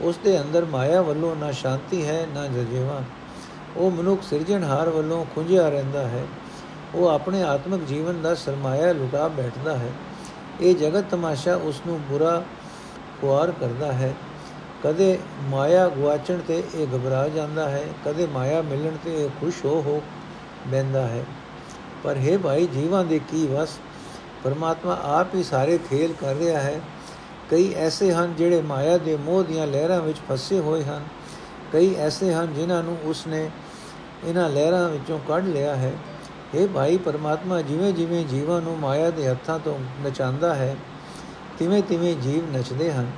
ਉਸ 0.00 0.18
ਦੇ 0.24 0.40
ਅੰਦਰ 0.40 0.64
ਮਾਇਆ 0.64 1.02
ਵੱਲੋਂ 1.02 1.36
ਨਾ 1.36 1.52
ਸ਼ਾਂਤੀ 1.52 2.06
ਹੈ, 2.06 2.26
ਨਾ 2.34 2.46
ਜਜੇਵਾ। 2.46 3.02
ਉਹ 3.76 3.90
ਮਨੁੱਖ 3.90 4.22
ਸਿਰਜਣਹਾਰ 4.22 4.88
ਵੱਲੋਂ 4.88 5.24
ਖੁੰਝਿਆ 5.34 5.68
ਰਹਿੰਦਾ 5.68 6.08
ਹੈ। 6.08 6.24
ਉਹ 6.94 7.08
ਆਪਣੇ 7.08 7.42
ਆਤਮਿਕ 7.42 7.84
ਜੀਵਨ 7.84 8.22
ਦਾ 8.22 8.34
ਸਰਮਾਇਆ 8.34 8.92
ਲੁਟਾ 8.92 9.28
ਬੈਠਦਾ 9.28 9.76
ਹੈ। 9.76 9.90
ਇਹ 10.60 10.74
ਜਗਤ 10.74 11.04
ਤਮਾਸ਼ਾ 11.10 11.56
ਉਸ 11.56 11.82
ਨੂੰ 11.86 12.00
ਬੁਰਾ 12.00 12.42
ਖੁਆਰ 13.20 13.50
ਕਰਦਾ 13.50 13.92
ਹੈ। 13.92 14.14
ਕਦੇ 14.84 15.18
ਮਾਇਆ 15.42 15.88
ਗਵਾਚਣ 15.88 16.38
ਤੇ 16.48 16.62
ਇਹ 16.74 16.86
ਘਬਰਾ 16.86 17.28
ਜਾਂਦਾ 17.28 17.68
ਹੈ। 17.68 17.84
ਕਦੇ 18.04 18.26
ਮਾਇਆ 18.26 18.62
ਮਿਲਣ 18.62 18.96
ਤੇ 19.04 19.24
ਇਹ 19.24 19.28
ਖੁਸ਼ 19.40 19.64
ਹੋ 19.64 19.70
ਹੋ 19.70 20.02
ਬੈੰਦਾ 20.66 21.06
ਹੈ। 21.06 21.24
ਪਰ 22.04 22.16
ਹੈ 22.16 22.38
ਭਾਈ, 22.38 22.66
ਜੀਵਾਂ 22.66 23.04
ਦੇ 23.04 23.18
ਕੀ 23.18 23.46
ਵਸ? 23.46 23.68
ਪਰਮਾਤਮਾ 24.44 25.00
ਆਪ 25.02 25.34
ਹੀ 25.34 25.42
ਸਾਰੇ 25.42 25.78
ਖੇਲ 25.90 26.12
ਕਰ 26.12 26.34
ਰਿਹਾ 26.34 26.60
ਹੈ। 26.60 26.80
ਕਈ 27.50 27.74
ਐਸੇ 27.74 28.12
ਹਨ 28.12 28.34
ਜਿਹੜੇ 28.34 28.62
ਮਾਇਆ 28.62 28.98
ਦੇ 28.98 29.16
ਮੋਹ 29.16 29.44
ਦੀਆਂ 29.44 29.66
ਲਹਿਰਾਂ 29.66 30.00
ਵਿੱਚ 30.00 30.18
ਫਸੇ 30.32 30.58
ਹੋਏ 30.60 30.84
ਹਨ। 30.84 31.04
ਕਈ 31.72 31.94
ਐਸੇ 31.94 32.34
ਹਨ 32.34 32.54
ਜਿਨ੍ਹਾਂ 32.54 32.82
ਨੂੰ 32.82 32.96
ਉਸਨੇ 33.04 33.50
ਇਹਨਾਂ 34.24 34.48
ਲਹਿਰਾਂ 34.48 34.88
ਵਿੱਚੋਂ 34.88 35.18
ਕੱਢ 35.28 35.46
ਲਿਆ 35.46 35.76
ਹੈ। 35.76 35.92
ਇਹ 36.54 36.68
ਭਾਈ, 36.68 36.96
ਪਰਮਾਤਮਾ 36.96 37.62
ਜਿਵੇਂ 37.62 37.92
ਜਿਵੇਂ 37.92 38.24
ਜੀਵਾਂ 38.24 38.60
ਨੂੰ 38.60 38.78
ਮਾਇਆ 38.78 39.10
ਦੇ 39.10 39.28
ਹੱਥਾਂ 39.28 39.58
ਤੋਂ 39.58 39.78
ਨਚਾਉਂਦਾ 40.06 40.54
ਹੈ, 40.54 40.76
ਤਿਵੇਂ 41.58 41.82
ਤਿਵੇਂ 41.82 42.14
ਜੀਵ 42.16 42.56
ਨੱਚਦੇ 42.56 42.92
ਹਨ। 42.92 43.10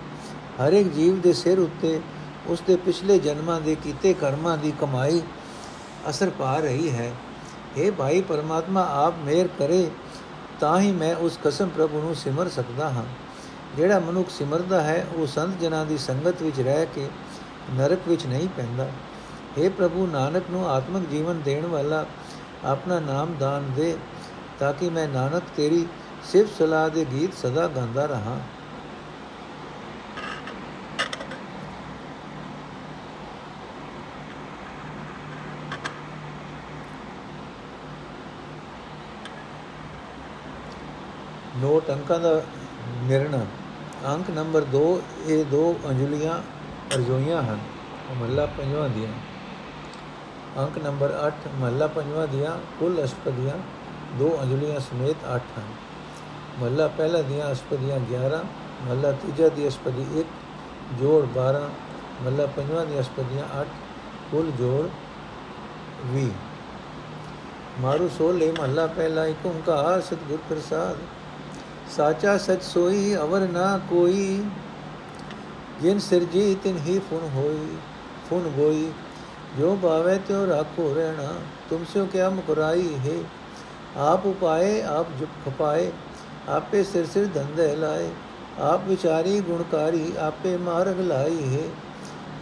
ਹਰ 0.63 0.73
ਇੱਕ 0.73 0.89
ਜੀਵ 0.89 1.21
ਦੇ 1.21 1.33
ਸਿਰ 1.33 1.59
ਉੱਤੇ 1.59 2.01
ਉਸ 2.47 2.63
ਦੇ 2.67 2.77
ਪਿਛਲੇ 2.77 3.19
ਜਨਮਾਂ 3.19 3.61
ਦੇ 3.61 3.75
ਕੀਤੇ 3.75 4.13
ਕਰਮਾਂ 4.13 4.57
ਦੀ 4.57 4.73
ਕਮਾਈ 4.81 5.23
ਅਸਰ 6.11 6.31
ਪਾ 6.31 6.57
ਰਹੀ 6.57 6.91
ਹੈ। 6.91 7.13
ਇਹ 7.77 7.93
ਭਾਈ, 7.93 8.21
ਪਰਮਾਤਮਾ 8.21 8.87
ਆਪ 8.91 9.15
ਮਿਹਰ 9.25 9.49
ਕਰੇ, 9.59 9.91
ਤਾਂ 10.61 10.81
ਹੀ 10.81 10.93
ਮੈਂ 10.93 11.17
ਉਸ 11.17 11.39
ਕਸਮ 11.45 11.69
ਪ੍ਰਭੂ 11.69 12.01
ਨੂੰ 12.01 12.15
ਸਿਮਰ 12.15 12.49
ਸਕਦਾ 12.49 12.89
ਹਾਂ। 12.91 13.05
ਜਿਹੜਾ 13.77 13.99
ਮਨੁੱਖ 13.99 14.31
ਸਿਮਰਦਾ 14.31 14.81
ਹੈ, 14.81 15.07
ਉਹ 15.17 15.27
ਸੰਤ 15.27 15.61
ਜਨਾਂ 15.61 15.87
ਦੀ 15.87 15.99
ਸੰਗਤ 15.99 16.43
ਵਿੱਚ 16.43 16.61
ਰਹਿ 16.61 16.87
ਕੇ 16.87 17.09
ਨਰਕ 17.75 17.99
ਵਿੱਚ 18.09 18.27
ਨਹੀਂ 18.27 18.49
ਪੈਂਦਾ। 18.57 18.89
हे 19.59 19.71
ਪ੍ਰਭੂ, 19.71 20.07
ਨਾਨਕ 20.07 20.51
ਨੂੰ 20.51 20.69
ਆਤਮਿਕ 20.71 21.09
ਜੀਵਨ 21.11 21.41
ਦੇਣ 21.43 21.67
ਵਾਲਾ 21.67 22.05
ਆਪਣਾ 22.65 22.99
ਨਾਮ 23.01 23.35
ਦਾਨ 23.41 23.71
ਦੇ, 23.77 23.97
ਤਾਂ 24.59 24.73
ਕਿ 24.73 24.91
ਮੈਂ 24.91 25.09
ਨਾਨਕ 25.09 25.43
ਤੇਰੀ 25.57 25.87
ਸਿਫਤ 26.25 26.59
ਸਲਾਹ 26.59 26.89
ਦੇ 26.89 27.07
ਗੀਤ 27.13 27.35
ਸਦਾ 27.35 27.67
ਗਾਉਂਦਾ 27.69 28.07
ਰਹਾ। 28.07 28.39
ਨੋਟ 41.57 41.91
ਅੰਕਾਂ 41.91 42.19
ਦਾ 42.21 42.43
ਨਿਰਣਾ। 43.03 43.39
ਅੰਕ 44.07 44.31
ਨੰਬਰ 44.31 44.65
2 44.73 45.01
ਇਹ 45.27 45.45
ਦੋ 45.45 45.77
ਅੰਜਲੀਆਂ 45.89 46.39
ਅਰਜ਼ੋਈਆਂ 46.95 47.43
ਹਨ। 47.43 47.59
ਮਹੱਲਾ 48.11 48.47
ਪੰਜਵਾਂ 48.47 48.89
ਦੀਆਂ 48.89 49.09
ਅੰਕ 50.57 50.79
ਨੰਬਰ 50.79 51.13
8 51.23 51.51
ਮਹੱਲਾ 51.55 51.87
ਪੰਜਵਾਂ 51.87 52.27
ਦੀਆਂ 52.27 52.57
ਕੁੱਲ 52.79 53.05
ਅਸ਼ਪਦੀਆਂ 53.05 53.57
ਦੋ 54.19 54.31
ਅੰਜਲੀਆਂ 54.43 54.81
ਸਮੇਤ 54.81 55.25
8 55.27 55.39
ਹਨ 55.59 55.67
ਮਹੱਲਾ 56.61 56.87
ਪਹਿਲਾ 56.89 57.23
ਦੀਆਂ 57.23 57.51
ਅਸ਼ਪਦੀਆਂ 57.53 57.99
11 58.09 58.41
ਮਹੱਲਾ 58.85 59.13
ਤੀਜਾ 59.23 59.49
ਦੀ 59.49 59.69
ਅਸ਼ਪਦੀ 59.69 60.07
1 60.21 60.37
ਜੋੜ 61.01 61.23
12 61.37 61.63
ਮਹੱਲਾ 62.23 62.47
ਪੰਜਵਾਂ 62.47 62.85
ਦੀਆਂ 62.87 63.01
ਅਸ਼ਪਦੀਆਂ 63.01 63.45
8 63.57 63.65
ਕੁੱਲ 64.31 64.51
ਜੋੜ 64.59 64.89
20 66.15 66.31
ਮਾਰੂ 67.81 68.09
ਸੋਲੇ 68.09 68.51
ਮਹੱਲਾ 68.51 68.87
ਪਹਿਲਾ 68.87 69.27
ਇੱਕ 69.27 69.47
ਓੰਕਾਰ 69.47 70.01
ਸਤਿਗੁਰ 70.01 70.39
ਪ੍ਰਸਾਦ 70.49 70.97
ਸਾਚਾ 71.97 72.37
ਸਚ 72.39 72.63
ਸੋਈ 72.63 73.15
ਅਵਰ 73.17 73.47
ਨਾ 73.49 73.67
ਕੋਈ 73.91 74.43
ਜਿਨ 75.83 75.99
ਸਿਰਜੀ 75.99 76.55
ਤਿਨ 76.55 76.79
ਹੀ 76.79 76.99
ਫੁਨ 77.11 77.29
ਹੋਈ 77.35 77.77
ਫੁਨ 78.29 78.49
ਗੋਈ 78.57 78.91
ਜੋ 79.59 79.77
ਭਾਵੇ 79.83 80.17
ਤਿਉ 80.19 80.47
ਰਾਖੋ 80.47 80.93
ਰਹਿਣਾ 80.95 81.29
ਤੁਮ 81.71 81.85
ਸਿਓ 81.85 82.05
ਕਿਆ 82.07 82.29
ਮੁਕਰਾਈ 82.31 82.89
ਹੈ 82.99 83.19
ਆਪ 84.01 84.27
ਉਪਾਏ 84.27 84.81
ਆਪ 84.89 85.07
ਜੁਪ 85.19 85.29
ਖਪਾਏ 85.45 85.91
ਆਪੇ 86.49 86.83
ਸਿਰ 86.85 87.07
ਸਿਰ 87.07 87.27
ਧੰਦੇ 87.35 87.75
ਲਾਏ 87.77 88.09
ਆਪ 88.63 88.87
ਵਿਚਾਰੀ 88.89 89.41
ਗੁਣਕਾਰੀ 89.41 90.13
ਆਪੇ 90.19 90.57
ਮਾਰਗ 90.59 91.01
ਲਾਈ 91.01 91.43
ਹੈ 91.47 91.63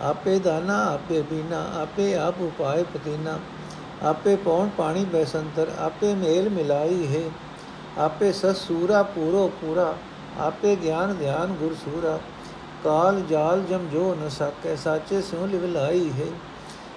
ਆਪੇ 0.03 0.39
ਦਾਨਾ 0.39 0.77
ਆਪੇ 0.85 1.21
ਬੀਨਾ 1.23 1.61
ਆਪੇ 1.77 2.15
ਆਪ 2.17 2.41
ਉਪਾਏ 2.43 2.83
ਪਤੀਨਾ 2.93 3.39
ਆਪੇ 4.05 4.35
ਪੌਣ 4.37 4.69
ਪਾਣੀ 4.77 5.05
ਬੈਸੰਤਰ 5.05 5.71
ਆਪੇ 5.79 6.15
ਮੇਲ 6.15 6.49
ਮਿਲਾਈ 6.49 7.07
ਹੈ 7.07 7.23
ਆਪੇ 7.99 8.33
ਸਸੂਰਾ 8.33 9.03
ਪੂਰੋ 9.15 9.47
ਪੂਰਾ 9.61 9.95
ਆਪੇ 10.41 10.75
ਗਿਆਨ 10.77 11.15
ਧਿਆਨ 11.15 11.55
ਗੁਰ 11.61 11.75
ਸੂਰਾ 11.75 12.19
ਕਾਲ 12.85 13.23
ਜਾਲ 13.31 13.63
ਜਮ 13.63 13.89
ਜੋ 13.89 14.15
ਨ 14.15 14.29
ਸਕੈ 14.31 14.77
ਸਾਚੇ 14.77 15.21
ਸਿਉ 15.23 15.47
ਲਿਵਲਾਈ 15.47 16.11
ਹੈ 16.11 16.27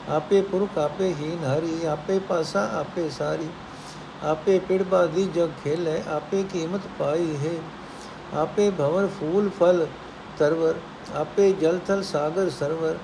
ਆਪੇ 0.10 0.42
ਪੁਰਖ 0.42 0.78
ਆਪੇ 0.78 1.14
ਹੀ 1.14 1.38
ਨਾਰੀ 1.42 1.86
ਆਪੇ 1.86 2.20
ਪਾਸਾ 2.20 2.70
ਆਪੇ 2.74 3.10
ਸਾਰੀ। 3.10 3.48
ਆਪੇ 4.24 4.58
ਪਿੜਬਾ 4.60 5.06
ਦੀ 5.06 5.24
ਜਗ 5.26 5.50
ਖੇਲੇ, 5.64 6.02
ਆਪੇ 6.08 6.44
ਕੀਮਤ 6.44 6.88
ਪਾਈ 7.00 7.36
ਹੈ। 7.38 7.54
ਆਪੇ 8.34 8.70
ਭਵਰ 8.70 9.08
ਫੂਲ 9.20 9.50
ਫਲ 9.50 9.86
ਤਰਵਰ, 10.40 10.76
ਆਪੇ 11.16 11.52
ਜਲ 11.52 11.80
ਥਲ 11.88 12.04
ਸਾਗਰ 12.04 12.50
ਸਰਵਰ। 12.50 12.98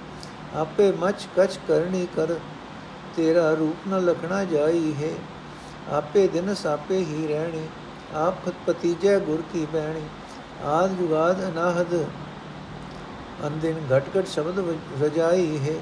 ਆਪੇ 0.55 0.91
ਮਚ 0.99 1.27
ਕਚ 1.37 1.59
ਕਰਨੀ 1.67 2.07
ਕਰ, 2.15 2.33
ਤੇਰਾ 3.15 3.49
ਰੂਪ 3.53 3.87
ਨ 3.87 3.99
ਲਖਣਾ 4.01 4.43
ਜਾਈ 4.43 4.93
ਹੈ। 5.01 5.11
ਆਪੇ 5.91 6.27
ਦਿਨ 6.27 6.53
ਸਾਪੇ 6.53 6.97
ਹੀ 6.99 7.27
ਰਹਿਣੀ, 7.27 7.65
ਆਪ 8.15 8.45
ਖਤਪਤੀ 8.45 8.95
ਜੈ 9.01 9.17
ਗੁਰ 9.19 9.41
ਕੀ 9.53 9.65
ਬੈਣੀ 9.73 10.01
ਆਦ 10.65 10.95
ਜੁਗਾਦ 10.97 11.43
ਅਨਾਹਦ, 11.43 11.93
ਅੰਦਿਨ 13.47 13.79
ਘਟ 13.91 14.03
ਘਟ 14.17 14.27
ਸ਼ਬਦ 14.27 14.59
ਰਜਾਈ 15.01 15.57
ਹੈ। 15.59 15.75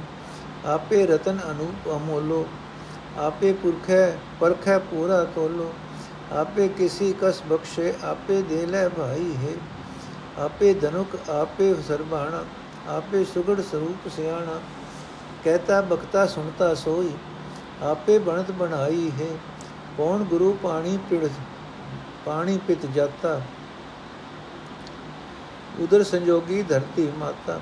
ਆਪੇ 0.66 1.06
ਰਤਨ 1.08 1.40
ਅਨੂਪ 1.52 1.90
ਅਮੋਲੋ, 1.92 2.46
ਆਪੇ 3.18 3.54
ਪੁਰਖੈ 3.54 4.12
ਪਰਖੈ 4.40 4.78
ਪੂਰਾ 4.80 5.24
ਤੋਲੋ, 5.24 5.74
ਆਪੇ 6.32 6.68
ਕਿਸੀ 6.68 7.14
ਕਸ 7.22 7.42
ਬਖਸ਼ੇ, 7.50 7.94
ਆਪੇ 8.04 8.42
ਦੇ 8.42 8.66
ਲੈ 8.66 8.90
ਭਾਈ 8.90 9.36
ਹੈ। 9.36 9.54
ਆਪੇ 10.44 10.74
ਧਨੁਕ 10.74 11.30
ਆਪੇ 11.30 11.74
ਸਰਬਾਣਾ, 11.88 12.44
ਆਪੇ 12.88 13.24
ਸੁਗੜ 13.24 13.62
ਸਰੂਪ 13.62 14.08
ਸਿਆਣਾ, 14.16 14.60
ਕਹਤਾ 15.46 15.82
ਬਖਤਾ 15.82 16.26
ਸੁਣਤਾ 16.26 16.74
ਸੋਈ, 16.76 17.12
ਆਪੇ 17.82 18.18
ਬਣਤ 18.20 18.52
ਬਣਾਈ 18.52 19.12
ਹੈ। 19.12 19.28
ਕੌਣ 19.98 20.24
ਗੁਰੂ 20.24 20.58
ਪਾਣੀ 20.64 20.98
ਪਿੜ, 21.10 21.28
ਪਾਣੀ 22.26 22.58
ਪਿਤ 22.68 22.86
ਜਾਤਾ? 22.86 23.42
ਉਦਰ 25.80 26.04
ਸੰਜੋਗੀ 26.04 26.64
ਧਰਤੀ 26.64 27.12
ਮਾਤਾ, 27.18 27.60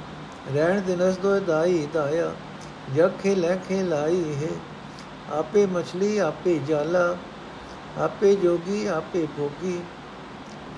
ਰਹਿਣ 0.54 0.82
ਦਿਨਸ 0.82 1.18
ਦੋ 1.18 1.40
ਦਾਈ 1.40 1.88
ਦਾਇਆ। 1.94 2.32
ਜਗ 2.90 3.12
ਖੇ 3.24 3.36
ਲੈ 3.36 3.56
ਖੇ 3.68 3.82
ਲਾਈ 3.84 4.36
ਹੈ 4.36 4.50
ਆਪੇ 5.32 5.66
ਮਛਲੀ 5.66 6.18
ਆਪੇ 6.18 6.60
ਜਾਲਾ 6.68 7.16
ਆਪੇ 8.00 8.36
ਜੋਗੀ 8.36 8.86
ਆਪੇ 8.88 9.26
ਭੋਗੀ 9.38 9.82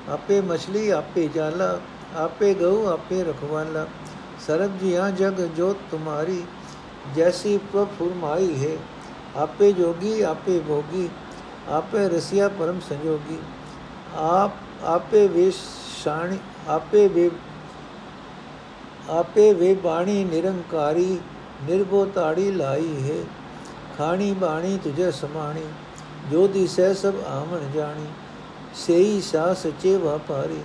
ਆਪੇ 0.10 0.40
ਮਛਲੀ 0.42 0.90
ਆਪੇ 0.90 1.28
ਜਾਲਾ 1.28 1.78
ਆਪੇ 2.18 2.54
ਗਉ 2.54 2.86
ਆਪੇ 2.88 3.24
ਰਖਵਾਲਾ 3.24 3.86
ਸਰਬ 4.48 4.78
ਜੀਆਂ 4.80 5.10
ਜਗ 5.12 5.42
ਜੋਤ 5.58 5.78
ਤੁਮਾਰੀ 5.92 6.44
ਜੈਸੀ 7.16 7.58
ਪ੍ਰਭ 7.72 7.88
ਫਰਮਾਈ 8.00 8.54
ਹੈ 8.60 8.78
ਆਪੇ 9.38 9.72
ਜੋਗੀ 9.72 10.22
ਆਪੇ 10.22 10.60
ਭੋਗੀ 10.60 11.10
ਆਪੇ 11.70 12.08
ਰਸਿਆ 12.10 12.48
ਪਰਮ 12.50 12.80
ਸੰਜੋਗੀ 12.80 13.38
ਆਪ 14.18 14.86
ਆਪੇ 14.86 15.28
ਵਿਸ਼ਾਣੀ 15.28 16.38
ਆਪੇ 16.68 17.08
ਵੇ 17.08 17.30
ਆਪੇ 19.12 19.52
ਵੇ 19.54 19.74
ਬਾਣੀ 21.62 21.72
ਨਿਰੰਕਾਰੀ 21.72 21.78
ਨਿਰਭੋ 21.78 22.06
ਤਾੜੀ 22.06 22.52
ਲਾਈ 22.52 23.04
ਹੈ। 23.04 23.24
ਖਾਣੀ 23.98 24.34
ਬਾਣੀ 24.34 24.80
ਤੁਝੇ 24.84 25.12
ਸਮਾਣੀ 25.12 25.64
ਜੋ 26.32 26.48
ਦਿਸੈ 26.48 26.94
ਸਭ 26.94 27.14
ਆਵਣ 27.28 27.72
ਜਾਣੀ, 27.76 28.06
ਸੇਈ 28.76 29.22
ਸਾ 29.22 29.54
ਸਚੇ 29.54 29.98
ਵਪਾਰੀ 29.98 30.62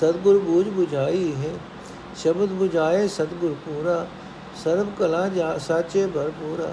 ਸਤਗੁਰ 0.00 0.38
ਬੂਝ 0.38 0.66
부ਝਾਈ 0.68 1.34
ਹੈ। 1.34 1.50
ਸ਼ਬਦ 2.16 2.48
부ਝਾਏ 2.62 3.08
ਸਤਗੁਰ 3.08 3.54
ਪੂਰਾ, 3.54 4.06
ਸਰਬ 4.64 4.86
ਕਲਾ 4.98 5.28
ਜਾ 5.28 5.58
ਸਾਚੇ 5.58 6.06
ਭਰਪੂਰਾ 6.06 6.72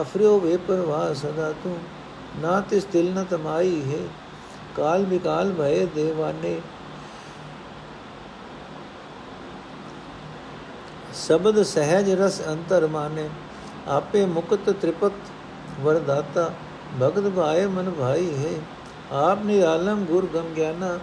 ਅਫਰਿਓ 0.00 0.40
ਵੇ 0.40 0.56
ਪਰਵਾਹ 0.56 1.14
ਸਦਾ 1.14 1.52
ਤੂੰ, 1.52 1.78
ਨਾ 2.40 2.60
ਤਿਸ 2.60 2.84
ਦਿਲ 2.84 3.14
ਨ 3.14 3.24
ਤਮਾਈ 3.24 3.82
ਹੈ। 3.92 4.08
ਕਾਲ 4.76 5.04
ਵਿਕਾਲ 5.04 5.52
ਭਏ 5.52 5.86
ਦੇਵਾਨੇ 5.86 6.60
ਸ਼ਬਦ 11.16 11.62
ਸਹਿਜ 11.62 12.10
ਰਸ 12.12 12.40
ਅੰਤਰ 12.48 12.86
ਮਾਨੇ 12.86 13.28
ਆਪੇ 13.88 14.24
ਮੁਕਤ 14.26 14.70
ਤ੍ਰਿਪਤ 14.70 15.12
ਵਰਦਾਤਾ 15.80 16.50
ਭਗਤ 17.00 17.28
ਭਾਏ 17.28 17.66
ਮਨ 17.66 17.90
ਭਾਈ 17.90 18.30
ਹੈ 18.36 18.58
ਆਪ 19.12 19.44
ਨੇ 19.44 19.62
ਆਲਮ 19.62 20.04
ਗੁਰ 20.04 20.26
ਗਮ 20.34 20.52
ਗਿਆਨਾ 20.54 20.98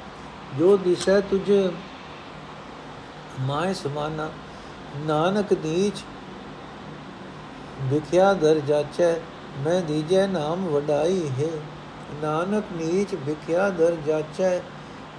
ਜੋ 0.60 0.76
ਦਿਸੈ 0.78 1.20
ਤੁਝ 1.22 1.52
ਮਾਇ 3.42 3.74
ਸਮਾਨਾ 3.74 4.30
ਨਾਨਕ 4.98 5.54
ਨੀਚ 5.54 6.04
ਵਿਖਿਆ 7.84 8.34
ਦਰ 8.34 8.60
ਜਾਚੈ 8.60 9.14
ਮੈਂ 9.66 9.82
ਦੀਜੈ 9.82 10.28
ਨਾਮ 10.28 10.66
ਵਡਾਈ 10.68 11.28
ਹੈ 11.40 11.50
ਨਾਨਕ 12.22 12.72
ਨੀਚ 12.76 13.16
ਵਿਖਿਆ 13.16 13.70
ਦਰ 13.70 13.96
ਜਾਚੈ 14.08 14.60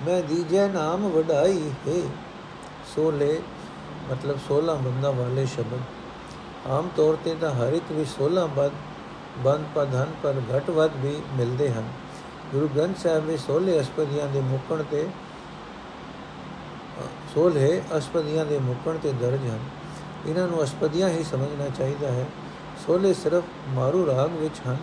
ਮੈਂ 0.07 0.23
ਦੀਜੈ 0.23 0.69
ਨਾਮ 0.69 1.09
ਵਡਾਈ 1.09 1.71
ਹੈ 1.87 2.01
ਸੋਲੇ 2.95 3.41
ਮਤਲਬ 4.11 4.39
16 4.49 4.75
ਬੰਦਾਂ 4.75 5.13
ਵਾਲੇ 5.13 5.47
ਸ਼ਬਦ। 5.47 5.81
ਆਮ 6.67 6.89
ਤੌਰ 6.97 7.17
ਤੇ 7.25 7.35
ਤਾਂ 7.41 7.51
ਹਰ 7.51 7.73
ਇੱਕ 7.73 7.93
ਵਿੱਚ 7.93 8.11
16 8.11 8.47
ਬਦ 8.47 8.71
ਬੰਦ 9.39 9.65
ਪਦ 9.75 9.95
ਹਨ, 9.95 10.13
ਪਰ 10.23 10.35
ਘਟ 10.57 10.71
ਵੱਧ 10.71 10.91
ਵੀ 10.97 11.23
ਮਿਲਦੇ 11.33 11.73
ਹਨ। 11.73 11.89
ਗੁਰੂ 12.53 12.69
ਗ੍ਰੰਥ 12.69 12.99
ਸਾਹਿਬ 12.99 13.25
ਵਿੱਚ 13.25 13.43
16 13.43 13.81
ਅਸਪਦੀਆਂ 13.81 14.27
ਦੇ 14.29 14.41
ਮੁਕਣ 14.41 14.83
ਤੇ 14.83 15.07
16 17.35 17.83
ਅਸਪਦੀਆਂ 17.99 18.45
ਦੇ 18.45 18.59
ਮੁਕਣ 18.59 18.99
ਤੇ 18.99 19.13
ਦਰਜ 19.13 19.47
ਹਨ। 19.47 19.59
ਇਹਨਾਂ 20.27 20.49
ਨੂੰ 20.49 20.65
ਅਸਪਦੀਆਂ 20.65 21.09
ਹੀ 21.09 21.25
ਸਮਝਣਾ 21.25 21.69
ਚਾਹੀਦਾ 21.79 22.11
ਹੈ। 22.13 22.27
16 22.87 23.13
ਸਿਰਫ 23.15 23.45
ਮਾਰੂ 23.69 24.07
ਰਾਗ 24.07 24.31
ਵਿੱਚ 24.31 24.55
ਹਨ। 24.69 24.77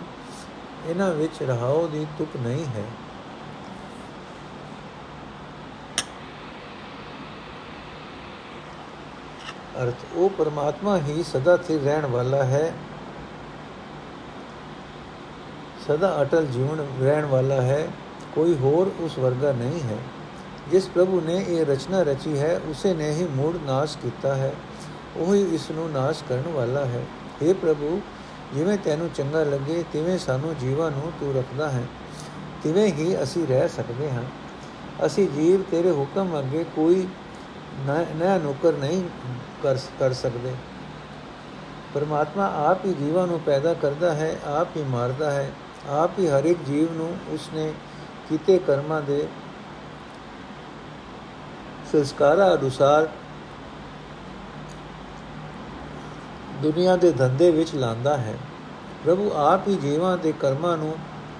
ਇਹਨਾਂ 0.86 1.10
ਵਿੱਚ 1.10 1.42
ਰਹਾਉ 1.42 1.86
ਦੀ 1.86 2.06
ਤੁਕ 2.18 2.28
ਨਹੀਂ 2.36 2.64
ਹੈ। 2.64 2.84
ਅਰਥ, 9.82 9.94
ਉਹ 10.14 10.30
ਪਰਮਾਤਮਾ 10.30 10.98
ਹੀ 10.98 11.22
ਸਦਾ 11.22 11.56
ਸਥਿਰ 11.56 11.80
ਰਹਿਣ 11.80 12.06
ਵਾਲਾ 12.06 12.44
ਹੈ। 12.44 12.72
ਸਦਾ 15.88 16.22
ਅਟਲ 16.22 16.46
ਜੀਵਨ 16.46 16.86
ਰਹਿਣ 17.00 17.24
ਵਾਲਾ 17.24 17.54
ਹੈ। 17.54 17.88
ਕੋਈ 18.34 18.54
ਹੋਰ 18.54 18.90
ਉਸ 19.00 19.18
ਵਰਗਾ 19.18 19.52
ਨਹੀਂ 19.52 19.80
ਹੈ। 19.80 19.96
ਜਿਸ 20.70 20.88
ਪ੍ਰਭੂ 20.88 21.20
ਨੇ 21.20 21.44
ਇਹ 21.48 21.66
ਰਚਨਾ 21.66 22.02
ਰਚੀ 22.02 22.38
ਹੈ, 22.38 22.60
ਉਸੇ 22.66 22.94
ਨੇ 22.94 23.10
ਹੀ 23.10 23.28
ਮੂੜ 23.30 23.56
ਨਾਸ਼ 23.66 23.98
ਕੀਤਾ 23.98 24.34
ਹੈ। 24.34 24.54
ਉਹ 25.16 25.34
ਹੀ 25.34 25.54
ਇਸ 25.54 25.70
ਨੂੰ 25.70 25.90
ਨਾਸ਼ 25.90 26.24
ਕਰਨ 26.28 26.42
ਵਾਲਾ 26.52 26.84
ਹੈ। 26.84 27.04
हे 27.42 27.54
ਪ੍ਰਭੂ, 27.54 28.00
ਜਿਵੇਂ 28.54 28.78
ਤੈਨੂੰ 28.78 29.10
ਚੰਗਾ 29.14 29.44
ਲੱਗੇ, 29.44 29.84
ਤਿਵੇਂ 29.92 30.18
ਸਾਨੂੰ 30.18 30.56
ਜੀਵਾਂ 30.56 30.90
ਨੂੰ 30.90 31.12
ਤੂੰ 31.20 31.34
ਰੱਖਦਾ 31.34 31.70
ਹੈ। 31.70 31.84
ਤਿਵੇਂ 32.62 32.86
ਹੀ 32.86 33.22
ਅਸੀਂ 33.22 33.46
ਰਹਿ 33.46 33.68
ਸਕਦੇ 33.68 34.10
ਹਾਂ। 34.10 34.22
ਅਸੀਂ 35.06 35.28
ਜੀਵ 35.28 35.62
ਤੇਰੇ 35.62 35.90
ਹੁਕਮ 35.90 36.38
ਅੱਗੇ 36.38 36.64
ਕੋਈ 36.76 37.06
ਨया 37.88 38.42
ਨੌਕਰ 38.42 38.72
ਨਹੀਂ 38.72 39.02
ਕਰ 39.62 39.78
ਕਰ 39.98 40.12
ਸਕਦੇ। 40.12 40.54
ਪਰਮਾਤਮਾ 41.94 42.70
ਆਪ 42.70 42.84
ਹੀ 42.84 42.94
ਜੀਵਾਂ 42.94 43.26
ਨੂੰ 43.26 43.40
ਪੈਦਾ 43.40 43.74
ਕਰਦਾ 43.74 44.14
ਹੈ, 44.14 44.38
ਆਪ 44.46 44.68
ਹੀ 44.76 44.82
ਮਾਰਦਾ 44.82 45.30
ਹੈ, 45.30 45.52
ਆਪ 45.88 46.10
ਹੀ 46.18 46.28
ਹਰ 46.28 46.44
ਇੱਕ 46.44 46.58
ਜੀਵ 46.62 46.92
ਨੂੰ 46.92 47.16
ਉਸਨੇ 47.28 47.72
ਕੀਤੇ 48.28 48.58
ਕਰਮਾਂ 48.58 49.02
ਦੇ 49.02 49.28
ਸੰਸਕਾਰਾਂ 51.92 52.56
ਅਨੁਸਾਰ 52.56 53.08
ਦੁਨੀਆ 56.62 56.96
ਦੇ 56.96 57.12
ਧੰਦੇ 57.12 57.50
ਵਿੱਚ 57.50 57.74
ਲਾਂਦਾ 57.74 58.16
ਹੈ। 58.16 58.34
ਪ੍ਰਭੂ 59.04 59.32
ਆਪ 59.32 59.68
ਹੀ 59.68 59.76
ਜੀਵਾਂ 59.76 60.18
ਦੇ 60.18 60.32
ਕਰਮਾਂ 60.40 60.76
ਨੂੰ 60.76 60.96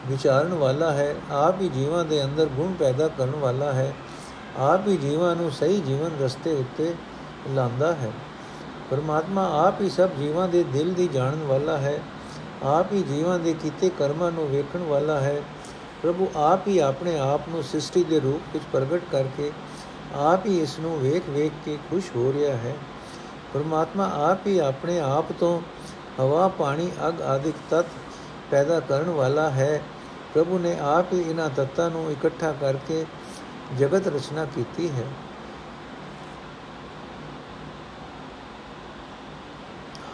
ਵਿਚਾਰਨ 0.06 0.54
ਵਾਲਾ 0.54 0.92
ਹੈ, 0.92 1.14
ਆਪ 1.30 1.60
ਹੀ 1.60 1.68
ਜੀਵਾਂ 1.68 2.04
ਦੇ 2.04 2.24
ਅੰਦਰ 2.24 2.46
ਗੁਣ 2.46 2.72
ਪੈਦਾ 2.72 3.08
ਕਰਨ 3.08 3.30
ਵਾਲਾ 3.30 3.72
ਹੈ 3.72 3.94
ਆਪ 4.58 4.88
ਹੀ 4.88 4.96
ਜੀਵਾਂ 4.96 5.36
ਨੂੰ 5.36 5.50
ਸਹੀ 5.50 5.80
ਜੀਵਨ 5.80 6.10
ਰਸਤੇ 6.20 6.52
ਉੱਤੇ 6.52 6.94
ਲਾਂਦਾ 7.48 7.94
ਹੈ। 7.94 8.10
ਪਰਮਾਤਮਾ 8.90 9.66
ਆਪ 9.66 9.80
ਹੀ 9.80 9.90
ਸਭ 9.90 10.10
ਜੀਵਾਂ 10.10 10.48
ਦੇ 10.48 10.62
ਦਿਲ 10.62 10.94
ਦੀ 10.94 11.08
ਜਾਣਨ 11.08 11.42
ਵਾਲਾ 11.42 11.76
ਹੈ। 11.76 12.02
ਆਪ 12.62 12.92
ਹੀ 12.92 13.02
ਜੀਵਾਂ 13.02 13.38
ਦੇ 13.38 13.52
ਕੀਤੇ 13.52 13.90
ਕਰਮਾਂ 13.98 14.32
ਨੂੰ 14.32 14.48
ਵੇਖਣ 14.48 14.78
ਵਾਲਾ 14.78 15.20
ਹੈ। 15.20 15.42
ਪ੍ਰਭੂ 16.02 16.28
ਆਪ 16.36 16.68
ਹੀ 16.68 16.78
ਆਪਣੇ 16.78 17.18
ਆਪ 17.18 17.40
ਨੂੰ 17.48 17.62
ਸ੍ਰਿਸ਼ਟੀ 17.62 18.04
ਦੇ 18.04 18.20
ਰੂਪ 18.20 18.42
ਵਿੱਚ 18.52 18.64
ਪ੍ਰਗਟ 18.72 19.00
ਕਰਕੇ 19.12 19.52
ਆਪ 20.14 20.46
ਹੀ 20.46 20.60
ਇਸ 20.60 20.78
ਨੂੰ 20.78 21.00
ਵੇਖ 21.00 21.30
ਵੇਖ 21.30 21.52
ਕੇ 21.64 21.78
ਖੁਸ਼ 21.90 22.16
ਹੋ 22.16 22.32
ਰਿਹਾ 22.32 22.56
ਹੈ। 22.56 22.74
ਪਰਮਾਤਮਾ 23.54 24.10
ਆਪ 24.30 24.46
ਹੀ 24.46 24.58
ਆਪਣੇ 24.58 25.00
ਆਪ 25.00 25.32
ਤੋਂ 25.40 25.60
ਹਵਾ, 26.20 26.48
ਪਾਣੀ, 26.48 26.90
ਅਗ 27.08 27.22
ਆਦਿਕ 27.22 27.54
ਤਤ 27.70 27.86
ਪੈਦਾ 28.50 28.80
ਕਰਨ 28.80 29.10
ਵਾਲਾ 29.10 29.50
ਹੈ। 29.50 29.82
ਪ੍ਰਭੂ 30.34 30.58
ਨੇ 30.58 30.76
ਆਪ 30.80 31.12
ਹੀ 31.12 31.20
ਇਹਨਾਂ 31.20 31.50
ਤੱਤਾਂ 31.56 31.90
ਨੂੰ 31.90 32.10
ਇਕੱਠਾ 32.12 32.54
ਕਰਕੇ 32.60 33.06
ਜਗਤ 33.78 34.08
ਰਚਨਾ 34.08 34.44
ਕੀਤੀ 34.44 34.90
ਹੈ। 34.90 35.04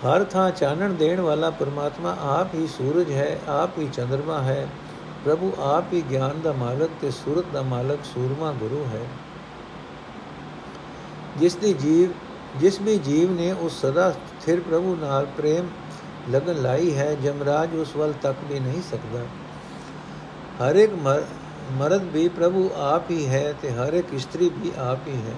ਹਰ 0.06 0.24
ਥਾਂ 0.24 0.50
ਚਾਨਣ 0.50 0.92
ਦੇਣ 0.92 1.20
ਵਾਲਾ 1.20 1.50
ਪਰਮਾਤਮਾ 1.50 2.16
ਆਪ 2.20 2.54
ਹੀ 2.54 2.66
ਸੂਰਜ 2.66 3.10
ਹੈ, 3.12 3.40
ਆਪ 3.48 3.78
ਹੀ 3.78 3.88
ਚੰ드ਰਮਾ 3.92 4.42
ਹੈ। 4.42 4.68
ਪ੍ਰਭੂ 5.24 5.52
ਆਪ 5.58 5.92
ਹੀ 5.92 6.02
ਗਿਆਨ 6.10 6.40
ਦਾ 6.40 6.52
ਮਾਲਕ 6.52 6.90
ਤੇ 7.00 7.10
ਸੂਰਤ 7.10 7.44
ਦਾ 7.52 7.62
ਮਾਲਕ 7.62 8.04
ਸੂਰਮਾ 8.04 8.52
ਗੁਰੂ 8.52 8.86
ਹੈ। 8.94 9.06
ਜਿਸ 11.36 11.56
ਦੀ 11.56 11.72
ਜੀਵ 11.72 12.12
ਜਿਸ 12.58 12.80
ਵੀ 12.80 12.98
ਜੀਵ 12.98 13.32
ਨੇ 13.32 13.52
ਉਸ 13.52 13.80
ਸਦਾ 13.80 14.10
ਸਥਿਰ 14.10 14.60
ਪ੍ਰਭੂ 14.60 14.96
ਨਾਲ 14.96 15.26
ਪ੍ਰੇਮ 15.26 15.68
ਲਗਨ 16.30 16.62
ਲਾਈ 16.62 16.96
ਹੈ, 16.96 17.14
ਜਮਰਾਜ 17.14 17.76
ਉਸ 17.76 17.96
ਵੱਲ 17.96 18.12
ਤੱਕ 18.22 18.36
ਵੀ 18.48 18.60
ਨਹੀਂ 18.60 18.82
ਸਕਦਾ। 18.90 19.22
ਹਰ 20.60 20.76
ਇੱਕ 20.76 20.94
ਮਰਦ 21.70 22.02
ਵੀ 22.02 22.28
ਪ੍ਰਭੂ 22.28 22.70
ਆਪ 22.76 23.10
ਹੀ 23.10 23.26
ਹੈ 23.28 23.52
ਤੇ 23.62 23.70
ਹਰ 23.70 23.92
ਇੱਕ 23.92 24.12
ਇਸਤਰੀ 24.14 24.48
ਵੀ 24.48 24.72
ਆਪ 24.78 25.08
ਹੀ 25.08 25.16
ਹੈ 25.16 25.34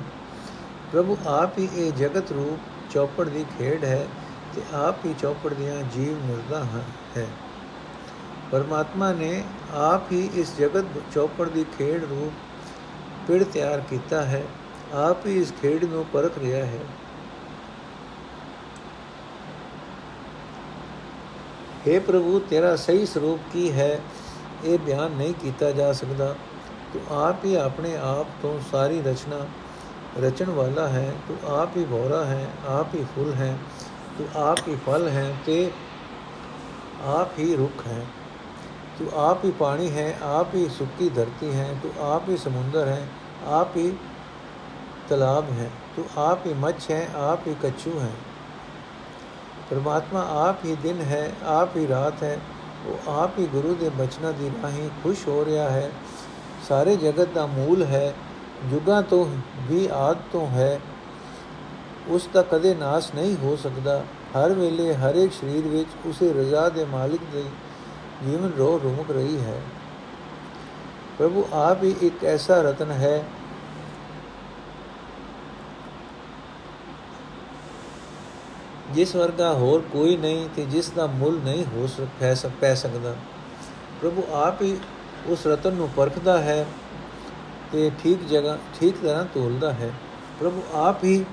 ਪ੍ਰਭੂ 0.93 1.17
ਆਪ 1.27 1.59
ਹੀ 1.59 1.69
ਇਹ 1.77 1.93
ਜਗਤ 1.93 2.33
ਰੂਪ 2.33 2.93
ਚੌਪੜ 2.93 3.29
ਦੀ 3.29 3.45
ਖੇਡ 3.59 3.85
ਹੈ 3.85 4.07
ਤੇ 4.55 4.63
ਆਪ 4.75 5.05
ਹੀ 5.07 5.15
ਚੌਪੜ 5.21 5.53
ਦੀਆਂ 5.55 5.83
ਜੀਵ 5.95 6.19
ਮੁਰਦਾ 6.27 6.65
ਹੈ 7.17 7.27
ਪਰਮਾਤਮਾ 8.51 9.13
ਨੇ 9.13 9.43
ਆਪ 9.75 10.13
ਹੀ 10.13 10.29
ਇਸ 10.35 10.57
ਜਗਤ 10.59 10.85
ਚੌਪੜ 11.15 11.49
ਦੀ 11.49 11.65
ਖੇਡ 11.79 12.05
ਰੂਪ 12.05 12.33
ਪਿੜ 13.27 13.43
ਤਿਆਰ 13.45 13.81
ਕੀਤਾ 13.81 14.23
ਹੈ 14.23 14.43
ਆਪ 14.95 15.27
ਹੀ 15.27 15.41
ਇਸ 15.41 15.53
ਖੇਡ 15.63 15.85
ਨੂੰ 15.85 16.05
ਪਰਖ 16.13 16.39
ਰਿਹਾ 16.39 16.65
ਹੈ 16.67 16.81
हे। 21.87 22.01
ਪ੍ਰਭੂ 22.01 22.39
ਤੇਰਾ 22.41 22.75
ਸਹੀ 22.77 23.07
ਸਰੂਪ 23.07 23.41
ਕੀ 23.53 23.71
ਹੈ 23.73 24.01
ਇਹ 24.65 24.79
ਬਿਆਨ 24.79 25.13
ਨਹੀਂ 25.13 25.35
ਕੀਤਾ 25.35 25.71
ਜਾ 25.71 25.93
ਸਕਦਾ 25.93 26.35
ਤੂੰ 26.93 27.03
ਆਪ 27.19 27.45
ਹੀ 27.45 27.55
ਆਪਣੇ 27.55 27.97
ਆਪ 27.97 28.27
ਤੋਂ 28.43 28.59
ਸਾਰੀ 28.73 29.01
ਰਚਨਾ 29.03 29.47
ਰਚਣ 30.21 30.51
ਵਾਲਾ 30.51 30.89
ਹੈ 30.89 31.13
ਤੂੰ 31.29 31.37
ਆਪ 31.51 31.77
ਹੀ 31.77 31.85
ਭੋਰਾ 31.85 32.25
ਹੈ 32.25 32.49
ਆਪ 32.69 32.95
ਹੀ 32.95 33.05
ਫੁੱਲ 33.15 33.33
ਹੈ 33.35 33.57
ਤੂੰ 34.19 34.27
ਆਪ 34.37 34.69
ਹੀ 34.69 34.77
ਫਲ 34.87 35.09
ਹੈ 35.09 35.33
ਤੇ 35.47 35.71
ਆਪ 37.09 37.39
ਹੀ 37.39 37.55
ਰੁੱਖ 37.57 37.87
ਹੈ 37.87 38.05
ਤੂੰ 38.99 39.09
ਆਪ 39.19 39.45
ਹੀ 39.45 39.51
ਪਾਣੀ 39.51 39.91
ਹੈ 39.91 40.15
ਆਪ 40.23 40.55
ਹੀ 40.55 40.69
ਸੁੱਕੀ 40.69 41.09
ਧਰਤੀ 41.09 41.55
ਹੈ 41.55 41.69
ਤੂੰ 41.83 41.93
ਆਪ 42.05 42.29
ਹੀ 42.29 42.37
ਸਮੁੰਦਰ 42.37 42.89
ਹੈ 42.89 43.07
ਆਪ 43.51 43.77
ਹੀ 43.77 43.93
ਤਲਾਬ 45.09 45.51
ਹੈ 45.51 45.71
ਤੂੰ 45.97 46.05
ਆਪ 46.19 46.47
ਹੀ 46.47 46.53
ਮੱਛ 46.55 46.91
ਹੈ 46.91 47.09
ਆਪ 47.21 47.47
ਹੀ 47.47 47.55
ਕਛੂ 47.63 47.99
ਹੈ 48.01 48.11
ਪਰਮਾਤਮਾ 49.71 50.27
ਆਪ 50.39 50.65
ਹੀ 50.65 50.77
ਦਿਨ 50.83 51.01
ਹੈ 51.01 51.31
ਆਪ 51.51 51.77
ਹੀ 51.77 51.87
ਰਾਤ 51.89 52.23
ਹੈ 52.23 52.39
ਉਹ 52.87 53.11
ਆਪ 53.11 53.39
ਹੀ 53.39 53.47
ਗੁਰੂ 53.47 53.75
ਦੇ 53.75 53.89
ਬਚਨਾਂ 53.89 54.33
ਦੀ 54.33 54.51
ਰਾਹੀਂ 54.63 54.91
ਖੁਸ਼ 55.03 55.29
ਹੋ 55.29 55.45
ਰਿਹਾ 55.45 55.71
ਹੈ। 55.71 55.91
ਸਾਰੇ 56.69 56.97
ਜਗਤ 56.97 57.29
ਦਾ 57.29 57.47
ਮੂਲ 57.47 57.83
ਹੈ, 57.83 58.15
ਜੁਗਾਂ 58.71 59.03
ਤੋਂ 59.03 59.27
ਵੀ 59.69 59.89
ਆਦ 59.93 60.17
ਤੋਂ 60.33 60.47
ਹੈ। 60.47 60.81
ਉਸ 62.09 62.29
ਦਾ 62.33 62.43
ਕਦੇ 62.43 62.75
ਨਾਸ਼ 62.75 63.15
ਨਹੀਂ 63.15 63.37
ਹੋ 63.43 63.57
ਸਕਦਾ। 63.57 64.05
ਹਰ 64.37 64.53
ਵੇਲੇ 64.53 64.95
ਹਰ 64.95 65.15
ਇੱਕ 65.15 65.33
ਸਰੀਰ 65.33 65.69
ਵਿੱਚ 65.69 65.89
ਉਸੇ 66.07 66.33
ਰਜ਼ਾ 66.33 66.69
ਦੇ 66.69 66.85
ਮਾਲਿਕ 66.85 67.21
ਦੇ 67.33 67.45
ਜੀਵਨ 68.27 68.51
ਰੋ 68.59 68.81
ਰੁਮਕ 68.85 69.11
ਰਹੀ 69.11 69.41
ਹੈ। 69.41 69.61
ਪ੍ਰਭੂ 71.19 71.49
ਆਪ 71.53 71.83
ਹੀ 71.83 71.95
ਇੱਕ 72.01 72.25
ਐਸਾ 72.25 72.63
ਰਤਨ 72.63 72.91
ਹੈ 72.91 73.25
ਜਿਸ 78.95 79.15
ਵਰਗਾ 79.17 79.53
ਹੋਰ 79.53 79.83
ਕੋਈ 79.93 80.17
ਨਹੀਂ 80.17 80.49
ਤੇ 80.57 80.65
ਜਿਸ 80.65 80.91
ਦਾ 80.91 81.07
ਮੁੱਲ 81.07 81.39
ਨਹੀਂ 81.45 81.65
ਹੋ 81.65 81.87
ਸਕਦਾ 81.87 82.51
ਪੈ 82.61 82.75
ਸਕਦਾ। 82.75 83.15
ਪ੍ਰਭੂ 84.01 84.25
ਆਪ 84.33 84.63
ਹੀ 84.63 84.77
ਉਸ 85.27 85.47
ਰਤਨ 85.47 85.73
ਨੂੰ 85.73 85.89
ਪਰਖਦਾ 85.97 86.39
ਹੈ 86.39 86.65
ਤੇ 87.73 87.91
ਠੀਕ 88.03 88.27
ਜਗ੍ਹਾ, 88.27 88.59
ਠੀਕ 88.81 88.97
ਤਰ੍ਹਾਂ 89.03 89.25
ਤੋਲਦਾ 89.25 89.73
ਹੈ। 89.73 89.91
ਪ੍ਰਭੂ 90.41 90.63
ਆਪ 90.75 91.05
ਹੀ 91.05 91.25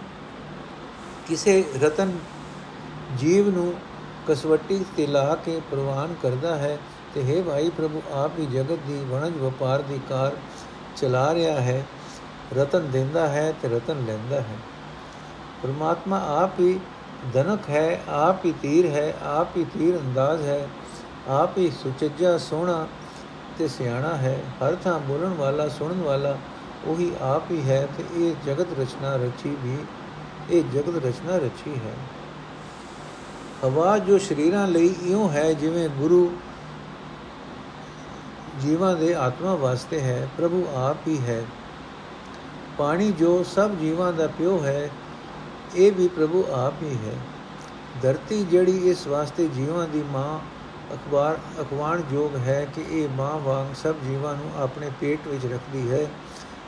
ਕਿਸੇ 1.28 1.63
ਰਤਨ 1.84 2.12
ਜੀਵ 3.17 3.50
ਨੂੰ 3.50 3.74
ਕਸਵੱਟੀ 4.28 4.86
ਤੇ 4.98 5.08
ਲਾ 5.08 5.36
ਕੇ 5.36 5.62
ਪ੍ਰਵਾਨ 5.72 6.15
ਕਰਦਾ 6.22 6.56
ਹੈ 6.56 6.78
ਤੇ 7.15 7.24
ਹੈ 7.24 7.41
ਭਾਈ, 7.43 7.69
ਪ੍ਰਭੂ 7.69 8.02
ਆਪ 8.13 8.39
ਹੀ 8.39 8.45
ਜਗਤ 8.45 8.80
ਦੀ 8.88 9.04
ਵਣਜ 9.10 9.38
ਵਪਾਰ 9.38 9.82
ਦੀ 9.82 10.00
ਕਾਰ 10.10 10.36
ਚਲਾ 10.98 11.34
ਰਿਹਾ 11.34 11.60
ਹੈ, 11.62 11.86
ਰਤਨ 12.58 12.89
ਦਿੰਦਾ 12.91 13.28
ਹੈ 13.28 13.54
ਤੇ 13.62 13.67
ਰਤਨ 13.67 14.06
ਲੈਂਦਾ 14.06 14.41
ਹੈ। 14.41 14.58
ਪਰਮਾਤਮਾ 15.63 16.19
ਆਪ 16.43 16.60
ਹੀ 16.60 16.80
ਧਨਕ 17.34 17.69
ਹੈ, 17.69 18.01
ਆਪ 18.10 18.45
ਹੀ 18.45 18.53
ਤੀਰ 18.62 18.86
ਹੈ, 18.86 19.13
ਆਪ 19.23 19.58
ਹੀ 19.58 19.63
ਤੀਰ 19.63 19.97
ਅੰਦਾਜ਼ 19.97 20.41
ਹੈ, 20.41 20.69
ਆਪ 21.27 21.58
ਹੀ 21.58 21.71
ਸੁਚੱਜਾ 21.71 22.38
ਸੋਹਣਾ 22.38 22.88
ਤੇ 23.58 23.67
ਸਿਆਣਾ 23.67 24.15
ਹੈ, 24.15 24.39
ਹਰ 24.63 24.75
ਥਾਂ 24.75 24.99
ਬੋਲਣ 24.99 25.34
ਵਾਲਾ, 25.34 25.67
ਸੁਣਨ 25.67 26.01
ਵਾਲਾ, 26.01 26.38
ਉਹੀ 26.86 27.12
ਆਪ 27.21 27.51
ਹੀ 27.51 27.69
ਹੈ 27.69 27.88
ਤੇ 27.97 28.03
ਇਹ 28.13 28.36
ਜਗਤ 28.45 28.67
ਰਚਨਾ 28.79 29.15
ਰਚੀ 29.15 29.58
ਵੀ, 29.63 29.77
ਇਹ 30.49 30.63
ਜਗਤ 30.63 31.05
ਰਚਨਾ 31.05 31.38
ਰਚੀ 31.38 31.75
ਹੈ। 31.75 31.93
ਹਵਾ 33.63 33.97
ਜੋ 33.97 34.17
ਸ਼ਰੀਰਾਂ 34.17 34.67
ਲਈ 34.67 34.95
ਇਉਂ 35.03 35.29
ਹੈ 35.29 35.53
ਜਿਵੇਂ 35.53 35.89
ਗੁਰੂ 35.89 36.38
ਜੀਵਾਂ 38.62 38.95
ਦੇ 38.95 39.15
ਆਤਮਾ 39.15 39.55
ਵਾਸਤੇ 39.55 40.01
ਹੈ, 40.01 40.27
ਪ੍ਰਭੂ 40.38 40.65
ਆਪ 40.75 40.97
ਹੀ 41.08 41.19
ਹੈ। 41.19 41.43
ਪਾਣੀ 42.77 43.12
ਜੋ 43.12 43.43
ਸਭ 43.43 43.71
ਜੀਵਾਂ 43.71 44.13
ਦਾ 44.13 44.27
ਪਿਓ 44.27 44.63
ਹੈ 44.63 44.89
ਇਹ 45.75 45.91
ਵੀ 45.91 46.08
ਪ੍ਰਭੂ 46.08 46.43
ਆਪ 46.53 46.84
ਹੀ 46.84 46.97
ਹੈ। 47.05 47.15
ਧਰਤੀ 48.01 48.43
ਜਿਹੜੀ 48.43 48.77
ਇਸ 48.89 49.05
ਵਾਸਤੇ 49.08 49.47
ਜੀਵਾਂ 49.47 49.88
ਦੀ 49.88 50.03
ਮਾਂ 50.12 50.39
ਅਖਬਾਰ 50.93 51.38
ਅਖਵਾਨ 51.62 52.03
ਜੋਗ 52.12 52.36
ਹੈ 52.38 52.67
ਕਿ 52.75 52.84
ਇਹ 52.91 53.10
ਮਾਂ 53.10 53.38
ਵਾਂਗ 53.39 53.73
ਸਭ 53.75 53.95
ਜੀਵਾਂ 54.08 54.36
ਨੂੰ 54.36 54.51
ਆਪਣੇ 54.63 54.89
ਪੇਟ 55.01 55.27
ਵਿੱਚ 55.27 55.45
ਰੱਖਦੀ 55.45 55.91
ਹੈ 55.91 56.05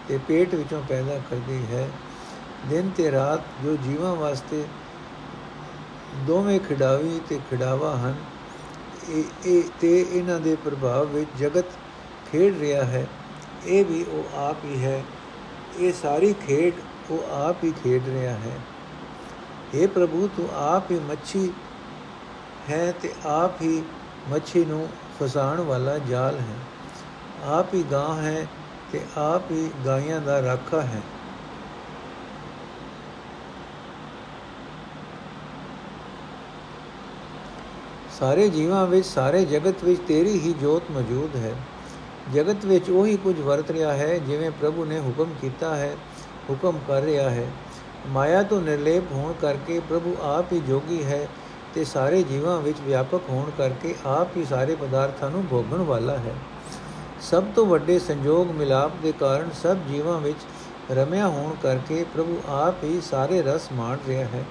ਤੇ 0.07 0.19
ਪੇਟ 0.27 0.55
ਵਿੱਚੋਂ 0.55 0.81
ਪੈਦਾ 0.89 1.19
ਕਰਦੀ 1.29 1.65
ਹੈ। 1.71 1.87
ਦਿਨ 2.69 2.89
ਤੇ 2.89 3.11
ਰਾਤ 3.11 3.41
ਜੋ 3.63 3.75
ਜੀਵਾਂ 3.75 4.15
ਵਾਸਤੇ 4.15 4.63
ਦੋਵੇਂ 6.27 6.59
ਖਿਡਾਵੀ 6.59 7.19
ਤੇ 7.29 7.39
ਖਿਡਾਵਾ 7.49 7.95
ਹਨ, 7.95 8.15
ਇਹ 9.09 9.23
ਇਹ 9.45 9.63
ਤੇ 9.79 10.05
ਇਹਨਾਂ 10.11 10.39
ਦੇ 10.39 10.55
ਪ੍ਰਭਾਵ 10.55 11.07
ਵਿੱਚ 11.07 11.29
ਜਗਤ 11.39 11.65
ਖੇਡ 12.31 12.59
ਰਿਹਾ 12.59 12.83
ਹੈ। 12.85 13.07
ਇਹ 13.65 13.85
ਵੀ 13.85 14.03
ਉਹ 14.03 14.37
ਆਪ 14.39 14.65
ਹੀ 14.65 14.83
ਹੈ। 14.83 15.03
ਇਹ 15.79 15.93
ਸਾਰੀ 15.93 16.33
ਖੇਡ 16.47 16.73
ਉਹ 17.11 17.23
ਆਪ 17.31 17.63
ਹੀ 17.63 17.71
ਖੇਡ 17.83 18.07
ਰਿਹਾ 18.07 18.33
ਹੈ। 18.33 18.57
हे 19.75 19.87
ਪ੍ਰਭੂ, 19.87 20.29
ਤੂੰ 20.37 20.49
ਆਪ 20.53 20.91
ਹੀ 20.91 20.99
ਮੱਛੀ 20.99 21.53
ਹੈ 22.69 22.93
ਤੇ 23.01 23.13
ਆਪ 23.25 23.61
ਹੀ 23.61 23.83
ਮੱਛੀ 24.29 24.65
ਨੂੰ 24.65 24.89
ਫਸਾਉਣ 25.19 25.61
ਵਾਲਾ 25.61 25.97
ਜਾਲ 25.97 26.35
ਹੈ। 26.35 26.55
ਆਪ 27.45 27.73
ਹੀ 27.73 27.83
ਗਾਂ 27.91 28.15
ਹੈ 28.15 28.47
ਤੇ 28.91 29.01
ਆਪ 29.17 29.51
ਹੀ 29.51 29.71
ਗਾਇਆਂ 29.85 30.21
ਦਾ 30.21 30.41
ਰਾਖਾ 30.41 30.81
ਹੈ। 30.81 31.01
ਸਾਰੇ 38.19 38.49
ਜੀਵਾਂ 38.49 38.87
ਵਿੱਚ, 38.87 39.05
ਸਾਰੇ 39.05 39.45
ਜਗਤ 39.45 39.83
ਵਿੱਚ 39.83 40.01
ਤੇਰੀ 40.07 40.39
ਹੀ 40.39 40.53
ਜੋਤ 40.53 40.91
ਮੌਜੂਦ 40.91 41.35
ਹੈ। 41.35 41.55
ਜਗਤ 42.33 42.65
ਵਿੱਚ 42.65 42.89
ਉਹੀ 42.89 43.17
ਕੁਝ 43.17 43.39
ਵਰਤ 43.39 43.71
ਰਿਹਾ 43.71 43.93
ਹੈ, 43.93 44.17
ਜਿਵੇਂ 44.17 44.51
ਪ੍ਰਭੂ 44.51 44.85
ਨੇ 44.85 44.99
ਹੁਕਮ 44.99 45.33
ਕੀਤਾ 45.41 45.75
ਹੈ, 45.75 45.95
ਹੁਕਮ 46.49 46.79
ਕਰ 46.87 47.01
ਰਿਹਾ 47.01 47.29
ਹੈ। 47.29 47.47
ਮਾਇਆ 48.07 48.43
ਤੋਂ 48.43 48.61
ਨਿਰਲੇਪ 48.61 49.11
ਹੋਣ 49.11 49.33
ਕਰਕੇ 49.41 49.79
ਪ੍ਰਭੂ 49.79 50.15
ਆਪ 50.21 50.51
ਹੀ 50.53 50.59
ਜੋਗੀ 50.59 51.03
ਹੈ 51.03 51.27
ਤੇ 51.73 51.83
ਸਾਰੇ 51.83 52.21
ਜੀਵਾਂ 52.23 52.61
ਵਿੱਚ 52.61 52.77
ਵਿਆਪਕ 52.81 53.29
ਹੋਣ 53.29 53.49
ਕਰਕੇ 53.57 53.95
ਆਪ 54.05 54.37
ਹੀ 54.37 54.45
ਸਾਰੇ 54.45 54.75
ਪਦਾਰਥਾਂ 54.75 55.29
ਨੂੰ 55.29 55.43
ਭੋਗਣ 55.49 55.81
ਵਾਲਾ 55.81 56.17
ਹੈ। 56.17 56.33
ਸਭ 57.21 57.43
ਤੋਂ 57.55 57.65
ਵੱਡੇ 57.65 57.99
ਸੰਜੋਗ 57.99 58.51
ਮਿਲਾਪ 58.51 58.91
ਦੇ 59.03 59.11
ਕਾਰਨ 59.11 59.49
ਸਭ 59.63 59.77
ਜੀਵਾਂ 59.89 60.19
ਵਿੱਚ 60.19 60.37
ਰਮਿਆ 60.91 61.27
ਹੋਣ 61.27 61.55
ਕਰਕੇ 61.63 62.05
ਪ੍ਰਭੂ 62.13 62.41
ਆਪ 62.49 62.83
ਹੀ 62.83 63.01
ਸਾਰੇ 63.01 63.41
ਰਸ 63.41 63.67
ਮਾਣ 63.73 63.97
ਰਿਹਾ 64.07 64.25
ਹੈ। 64.25 64.43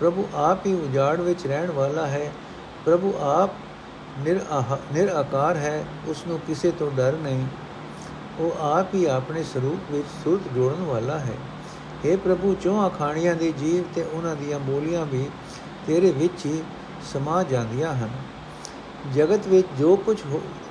ਪ੍ਰਭੂ 0.00 0.26
ਆਪ 0.34 0.66
ਹੀ 0.66 0.74
ਉਜਾੜ 0.74 1.20
ਵਿੱਚ 1.20 1.46
ਰਹਿਣ 1.46 1.70
ਵਾਲਾ 1.70 2.06
ਹੈ। 2.06 2.32
ਪ੍ਰਭੂ 2.84 3.14
ਆਪ 3.20 3.50
ਨਿਰਾਕਾਰ 4.92 5.56
ਹੈ 5.56 5.84
ਉਸ 6.06 6.26
ਨੂੰ 6.28 6.40
ਕਿਸੇ 6.46 6.70
ਤੋਂ 6.70 6.90
ਡਰ 6.90 7.12
ਨਹੀਂ। 7.12 7.46
ਉਹ 8.38 8.52
ਆਪ 8.60 8.94
ਹੀ 8.94 9.04
ਆਪਣੇ 9.04 9.42
ਸਰੂਪ 9.42 9.92
ਵਿੱਚ 9.92 10.06
ਸੁਰਤ 10.24 10.52
ਜੋੜਨ 10.54 10.82
ਵਾਲਾ 10.84 11.18
ਹੈ। 11.18 11.34
हे 12.06 12.16
ਪ੍ਰਭੂ, 12.18 12.54
ਚੋਹਾਂ 12.54 12.90
ਖਾਣੀਆਂ 12.90 13.34
ਦੇ 13.34 13.52
ਜੀਵ 13.52 13.82
ਤੇ 13.94 14.02
ਉਹਨਾਂ 14.02 14.36
ਦੀਆਂ 14.36 14.58
ਬੋਲੀਆਂ 14.58 15.06
ਵੀ 15.06 15.26
ਤੇਰੇ 15.86 16.10
ਵਿੱਚ 16.10 16.46
ਹੀ 16.46 16.62
ਸਮਾ 17.12 17.42
ਜਾਂਦੀਆਂ 17.42 17.94
ਹਨ। 17.94 18.10
ਜਗਤ 19.14 19.46
ਵਿੱਚ 19.46 19.68
ਜੋ 19.78 19.96
ਕੁਝ 19.96 20.16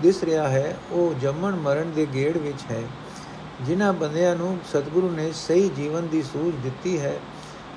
ਦਿਸ 0.02 0.24
ਰਿਹਾ 0.24 0.48
ਹੈ, 0.48 0.78
ਉਹ 0.92 1.14
ਜੰਮਣ 1.14 1.56
ਮਰਨ 1.56 1.92
ਦੇ 1.92 2.08
ਗੇੜ 2.14 2.38
ਵਿੱਚ 2.38 2.64
ਹੈ। 2.72 2.82
ਜਿਨ੍ਹਾਂ 3.62 3.94
ਬੰਦਿਆਂ 3.94 4.36
ਨੂੰ 4.36 4.58
ਸਤਿਗੁਰੂ 4.70 5.10
ਨੇ 5.12 5.32
ਸਹੀ 5.32 5.70
ਜੀਵਨ 5.70 6.08
ਦੀ 6.08 6.22
ਸੂਝ 6.22 6.54
ਦਿੱਤੀ 6.56 7.00
ਹੈ, 7.00 7.20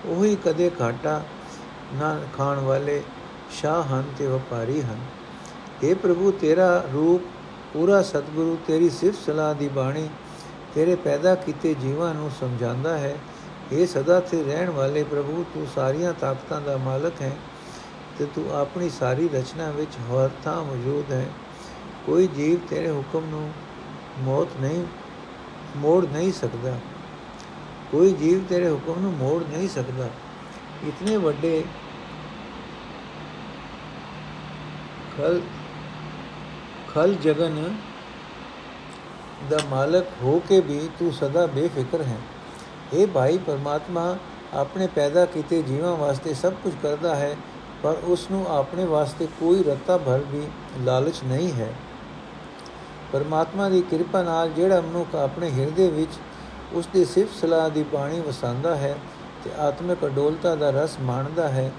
ਉਹੀ 0.07 0.37
ਕਦੇ 0.45 0.71
ਘਾਟਾ 0.81 1.23
ਨਾ 1.95 2.19
ਖਾਣ 2.37 2.59
ਵਾਲੇ 2.59 3.03
ਸ਼ਾਹ 3.51 3.83
ਹਨ 3.83 4.05
ਤੇ 4.19 4.27
ਵਪਾਰੀ 4.27 4.83
ਹਨ। 4.83 4.99
हे 5.85 5.97
ਪ੍ਰਭੂ, 5.97 6.31
ਤੇਰਾ 6.31 6.85
ਰੂਪ 6.93 7.23
ਪੂਰਾ 7.73 8.03
ਸਤਿਗੁਰੂ, 8.03 8.57
ਤੇਰੀ 8.67 8.91
ਸਿਫਤ 8.91 9.19
ਸਲਾਹ 9.27 9.55
ਦੀ 9.55 9.69
ਬਾਣੀ 9.69 10.09
ਤੇਰੇ 10.75 10.95
ਪੈਦਾ 10.95 11.35
ਕੀਤੇ 11.35 11.75
ਜੀਵਾਂ 11.75 12.15
ਨੂੰ 12.15 12.31
ਸਮਝਾਉਂਦਾ 12.41 12.99
ਹੈ। 12.99 13.17
ਇਹ 13.73 13.87
ਸਦਾ 13.87 14.21
ਤੇ 14.21 14.43
ਰਹਿਣ 14.43 14.71
ਵਾਲੇ 14.71 15.03
ਪ੍ਰਭੂ, 15.03 15.45
ਤੂੰ 15.55 15.67
ਸਾਰੀਆਂ 15.75 16.13
ਤਾਕਤਾਂ 16.13 16.61
ਦਾ 16.61 16.77
ਮਾਲਕ 16.77 17.23
ਹੈ 17.23 17.37
ਤੇ 18.19 18.27
ਤੂੰ 18.35 18.57
ਆਪਣੀ 18.57 18.91
ਸਾਰੀ 18.91 19.29
ਰਚਨਾ 19.29 19.71
ਵਿੱਚ 19.71 19.97
ਹਰ 19.97 20.31
ਥਾਂ 20.45 20.65
ਮੌਜੂਦ 20.65 21.13
ਹੈ। 21.13 21.27
ਕੋਈ 22.07 22.27
ਜੀਵ 22.27 22.67
ਤੇਰੇ 22.67 22.91
ਹੁਕਮ 22.91 23.25
ਨੂੰ 23.25 23.53
ਮੌਤ 24.19 24.49
ਨਹੀਂ, 24.61 24.85
ਮੋੜ 25.77 26.07
ਨਹੀਂ 26.13 26.33
ਸਕਦਾ। 26.33 26.79
ਕੋਈ 27.93 28.13
ਜੀਵ 28.13 28.45
ਤੇਰੇ 28.45 28.71
ਹੁਕਮ 28.71 29.01
ਨੂੰ 29.01 29.13
ਮੋੜ 29.13 29.43
ਨਹੀਂ 29.43 29.69
ਸਕਦਾ। 29.69 30.09
ਇਤਨੇ 30.87 31.17
ਵੱਡੇ 31.17 31.65
ਖਲ 35.17 35.41
ਖਲ 36.95 37.15
ਜਗਨ 37.15 37.75
ਦਾ 39.51 39.59
ਮਾਲਕ 39.71 40.07
ਹੋ 40.23 40.39
ਕੇ 40.49 40.61
ਵੀ 40.61 40.89
ਤੂੰ 40.99 41.13
ਸਦਾ 41.13 41.47
ਬੇਫਿਕਰ 41.47 42.03
ਹੈ। 42.03 42.17
ਇਹ 42.93 43.07
ਭਾਈ 43.07 43.39
ਪਰਮਾਤਮਾ, 43.39 44.17
ਆਪਣੇ 44.55 44.87
ਪੈਦਾ 44.87 45.25
ਕੀਤੇ 45.25 45.63
ਜੀਵਾਂ 45.63 45.97
ਵਾਸਤੇ 45.97 46.35
ਸਭ 46.35 46.53
ਕੁਝ 46.63 46.73
ਕਰਦਾ 46.83 47.15
ਹੈ, 47.15 47.37
ਪਰ 47.83 47.97
ਉਸ 48.05 48.31
ਨੂੰ 48.31 48.47
ਆਪਣੇ 48.49 48.85
ਵਾਸਤੇ 48.85 49.27
ਕੋਈ 49.41 49.63
ਰਤਾ 49.63 49.97
ਭਰ 49.99 50.21
ਵੀ 50.33 50.43
ਲਾਲਚ 50.85 51.23
ਨਹੀਂ 51.25 51.53
ਹੈ। 51.53 51.73
ਪਰਮਾਤਮਾ 53.13 53.69
ਦੀ 53.69 53.81
ਕਿਰਪਾ 53.81 54.23
ਨਾਲ 54.23 54.51
ਜਿਹੜਾ 54.51 54.81
ਮਨੁੱਖ 54.81 55.15
ਆਪਣੇ 55.15 55.51
ਹਿਰਦੇ 55.51 55.89
ਵਿੱਚ 55.89 56.19
ਉਸ 56.73 56.87
ਦੀ 56.93 57.05
ਸਿਫਤ 57.05 57.41
ਸਲਾਹ 57.41 57.69
ਦੀ 57.71 57.83
ਬਾਣੀ 57.83 58.21
ਵਸਾਂਦਾ 58.21 58.75
ਹੈ 58.77 58.97
ਤੇ 59.45 59.51
ਆਤਮਿਕ 59.59 60.05
ਅਡੋਲਤਾ 60.07 60.55
ਦਾ 60.55 60.71
ਰਸ 60.71 60.97
ਮਾਣਦਾ 61.01 61.49
ਹੈ, 61.49 61.71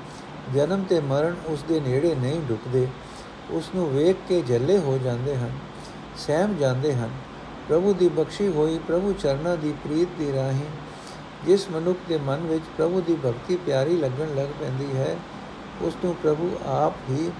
ਜਨਮ 0.53 0.83
ਤੇ 0.83 0.99
ਮਰਨ 0.99 1.35
ਉਸ 1.47 1.63
ਦੇ 1.63 1.79
ਨੇੜੇ 1.79 2.15
ਨਹੀਂ 2.15 2.41
ਢੁਕਦੇ 2.49 2.87
ਉਸ 3.51 3.69
ਨੂੰ 3.75 3.89
ਵੇਖ 3.93 4.15
ਕੇ 4.29 4.41
ਝੱਲੇ 4.41 4.77
ਹੋ 4.77 4.97
ਜਾਂਦੇ 4.97 5.35
ਹਨ, 5.35 5.51
ਸਹਿਮ 6.17 6.55
ਜਾਂਦੇ 6.57 6.93
ਹਨ। 6.93 7.09
ਪ੍ਰਭੂ 7.67 7.93
ਦੀ 7.93 8.07
ਬਖਸ਼ੀ 8.09 8.47
ਹੋਈ 8.47 8.79
ਪ੍ਰਭੂ 8.87 9.13
ਚਰਨਾਂ 9.13 9.57
ਦੀ 9.57 9.73
ਪ੍ਰੀਤ 9.83 10.07
ਦੀ 10.19 10.31
ਰਾਹੀਂ 10.33 10.65
ਜਿਸ 11.46 11.68
ਮਨੁੱਖ 11.70 11.98
ਦੇ 12.08 12.18
ਮਨ 12.18 12.46
ਵਿੱਚ 12.46 12.64
ਪ੍ਰਭੂ 12.76 13.00
ਦੀ 13.00 13.16
ਭਗਤੀ 13.24 13.56
ਪਿਆਰੀ 13.56 13.96
ਲੱਗਣ 13.96 14.34
ਲੱਗ 14.36 14.48
ਪੈਂਦੀ 14.60 14.96
ਹੈ 14.96 15.16
ਉਸ 15.82 15.96
ਨੂੰ 16.04 16.14
ਪ੍ਰਭੂ 16.14 16.50
ਆਪ 16.66 17.10
ਹੀ 17.10 17.30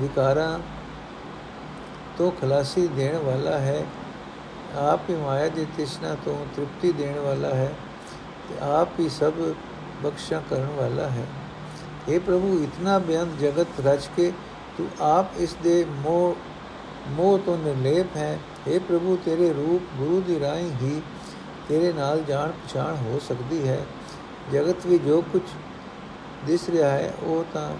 ਵਿਕਾਰਾਂ 0.00 0.58
ਤੋਂ 2.18 2.30
ਖਲਾਸੀ 2.30 2.86
ਦੇਣ 2.86 3.16
ਵਾਲਾ 3.16 3.58
ਹੈ 3.58 3.84
ਆਪ 4.78 5.10
ਹੀ 5.10 5.14
ਮਾਇਆ 5.16 5.48
ਦੀ 5.48 5.64
ਤ੍ਰਿਸ਼ਨਾ 5.66 6.14
ਤੋਂ 6.24 6.36
ਤ੍ਰਿਪਤੀ 6.54 6.92
ਦੇਣ 6.92 7.18
ਵਾਲਾ 7.18 7.54
ਹੈ 7.54 7.72
ਤੇ 8.48 8.54
ਆਪ 8.64 9.00
ਹੀ 9.00 9.08
ਸਭ 9.08 9.32
ਬਖਸ਼ਾ 10.02 10.40
ਕਰਨ 10.50 10.68
ਵਾਲਾ 10.76 11.08
ਹੈ 11.08 11.26
اے 12.08 12.18
ਪ੍ਰਭੂ 12.20 12.58
ਇਤਨਾ 12.62 12.98
ਬਿਆੰਤ 12.98 13.38
ਜਗਤ 13.40 13.80
ਰਚ 13.84 14.08
ਕੇ 14.16 14.32
ਤੂੰ 14.78 14.86
ਆਪ 15.00 15.40
ਇਸ 15.40 15.54
ਦੇ 15.62 15.84
ਮੋਹ 16.04 16.34
ਮੋਹ 17.10 17.38
ਤੋਂ 17.38 17.56
ਨਿਰਲੇਪ 17.56 18.16
ਹੈ 18.16 18.38
اے 18.68 18.80
ਪ੍ਰਭੂ 18.80 19.16
ਤੇਰੇ 19.24 19.52
ਰੂਪ 19.52 19.96
ਗੁਰੂ 19.98 20.20
ਦੀ 20.20 20.38
ਰਾਹੀਂ 20.40 20.70
ਹੀ 20.72 21.00
ਤੇਰੇ 21.69 21.93
ਨਾਲ 21.93 22.23
ਜਾਣ 22.23 22.51
ਪਛਾਣ 22.51 22.95
ਹੋ 22.95 23.19
ਸਕਦੀ 23.27 23.67
ਹੈ। 23.67 23.85
ਜਗਤ 24.51 24.85
ਵਿੱਚ 24.85 25.03
ਜੋ 25.03 25.21
ਕੁਝ 25.21 25.41
ਦਿਸ 26.45 26.69
ਰਿਹਾ 26.69 26.89
ਹੈ, 26.89 27.13
ਉਹ 27.23 27.53
ਤਾਂ 27.53 27.71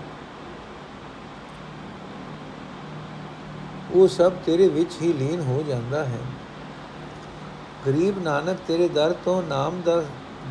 ਉਹ 3.91 4.07
ਸਭ 4.07 4.31
ਤੇਰੇ 4.45 4.67
ਵਿੱਚ 4.67 4.91
ਹੀ 5.01 5.13
ਲੀਨ 5.13 5.41
ਹੋ 5.41 5.63
ਜਾਂਦਾ 5.67 6.03
ਹੈ। 6.03 6.19
ਗਰੀਬ 7.87 8.23
ਨਾਨਕ, 8.23 8.57
ਤੇਰੇ 8.67 8.87
ਦਰ 8.87 9.13
ਤੋਂ 9.25 9.43
ਨਾਮ 9.43 9.81
ਦਾ 9.81 10.03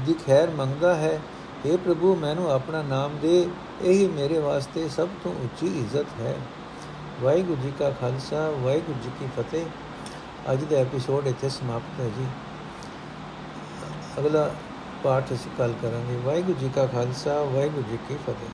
ਦੀ 0.07 0.15
ਖੈਰ 0.27 0.51
ਮੰਗਦਾ 0.51 0.95
ਹੈ। 0.95 1.21
اے 1.67 1.79
ਪ੍ਰਭੂ, 1.79 2.17
ਮੈਨੂੰ 2.17 2.53
ਆਪਣਾ 2.53 2.83
ਨਾਮ 2.83 3.19
ਦੇ, 3.23 3.49
ਇਹੀ 3.83 4.07
ਮੇਰੇ 4.07 4.39
ਵਾਸਤੇ 4.39 4.89
ਸਭ 4.89 5.09
ਤੋਂ 5.25 5.33
ਉੱਚੀ 5.33 5.81
ਇੱਜ਼ਤ 5.81 6.07
ਹੈ। 6.21 6.37
ਵਾਹਿਗੁਰੂ 7.21 7.63
ਜੀ 7.63 7.73
ਕਾ 7.79 7.91
ਖਾਲਸਾ, 7.91 8.51
ਵਾਹਿਗੁਰੂ 8.51 8.99
ਜੀ 9.03 9.11
ਕੀ 9.21 9.27
ਫਤਿਹ। 9.37 9.67
ਅੱਜ 10.53 10.65
ਦਾ 10.65 10.77
ਐਪੀਸੋਡ 10.77 11.27
ਇੱਥੇ 11.27 11.49
ਸਮਾਪਤ 11.49 12.01
ਹੈ 12.01 12.07
ਜੀ। 12.07 12.27
ਅਗਲਾ 14.19 14.51
ਪਾਠ 15.05 15.33
ਅਸੀਂ 15.33 15.51
ਕੱਲ 15.59 15.73
ਕਰਾਂਗੇ। 15.83 16.17
ਵਾਹਿਗੁਰੂ 16.17 16.59
ਜੀ 16.59 16.71
ਕਾ 16.75 16.87
ਖਾਲਸਾ 16.87 17.43
ਵਾਹਿਗੁਰੂ 17.43 17.83
ਜੀ 17.91 17.99
ਕੀ 18.09 18.17
ਫਤਿਹ। 18.27 18.51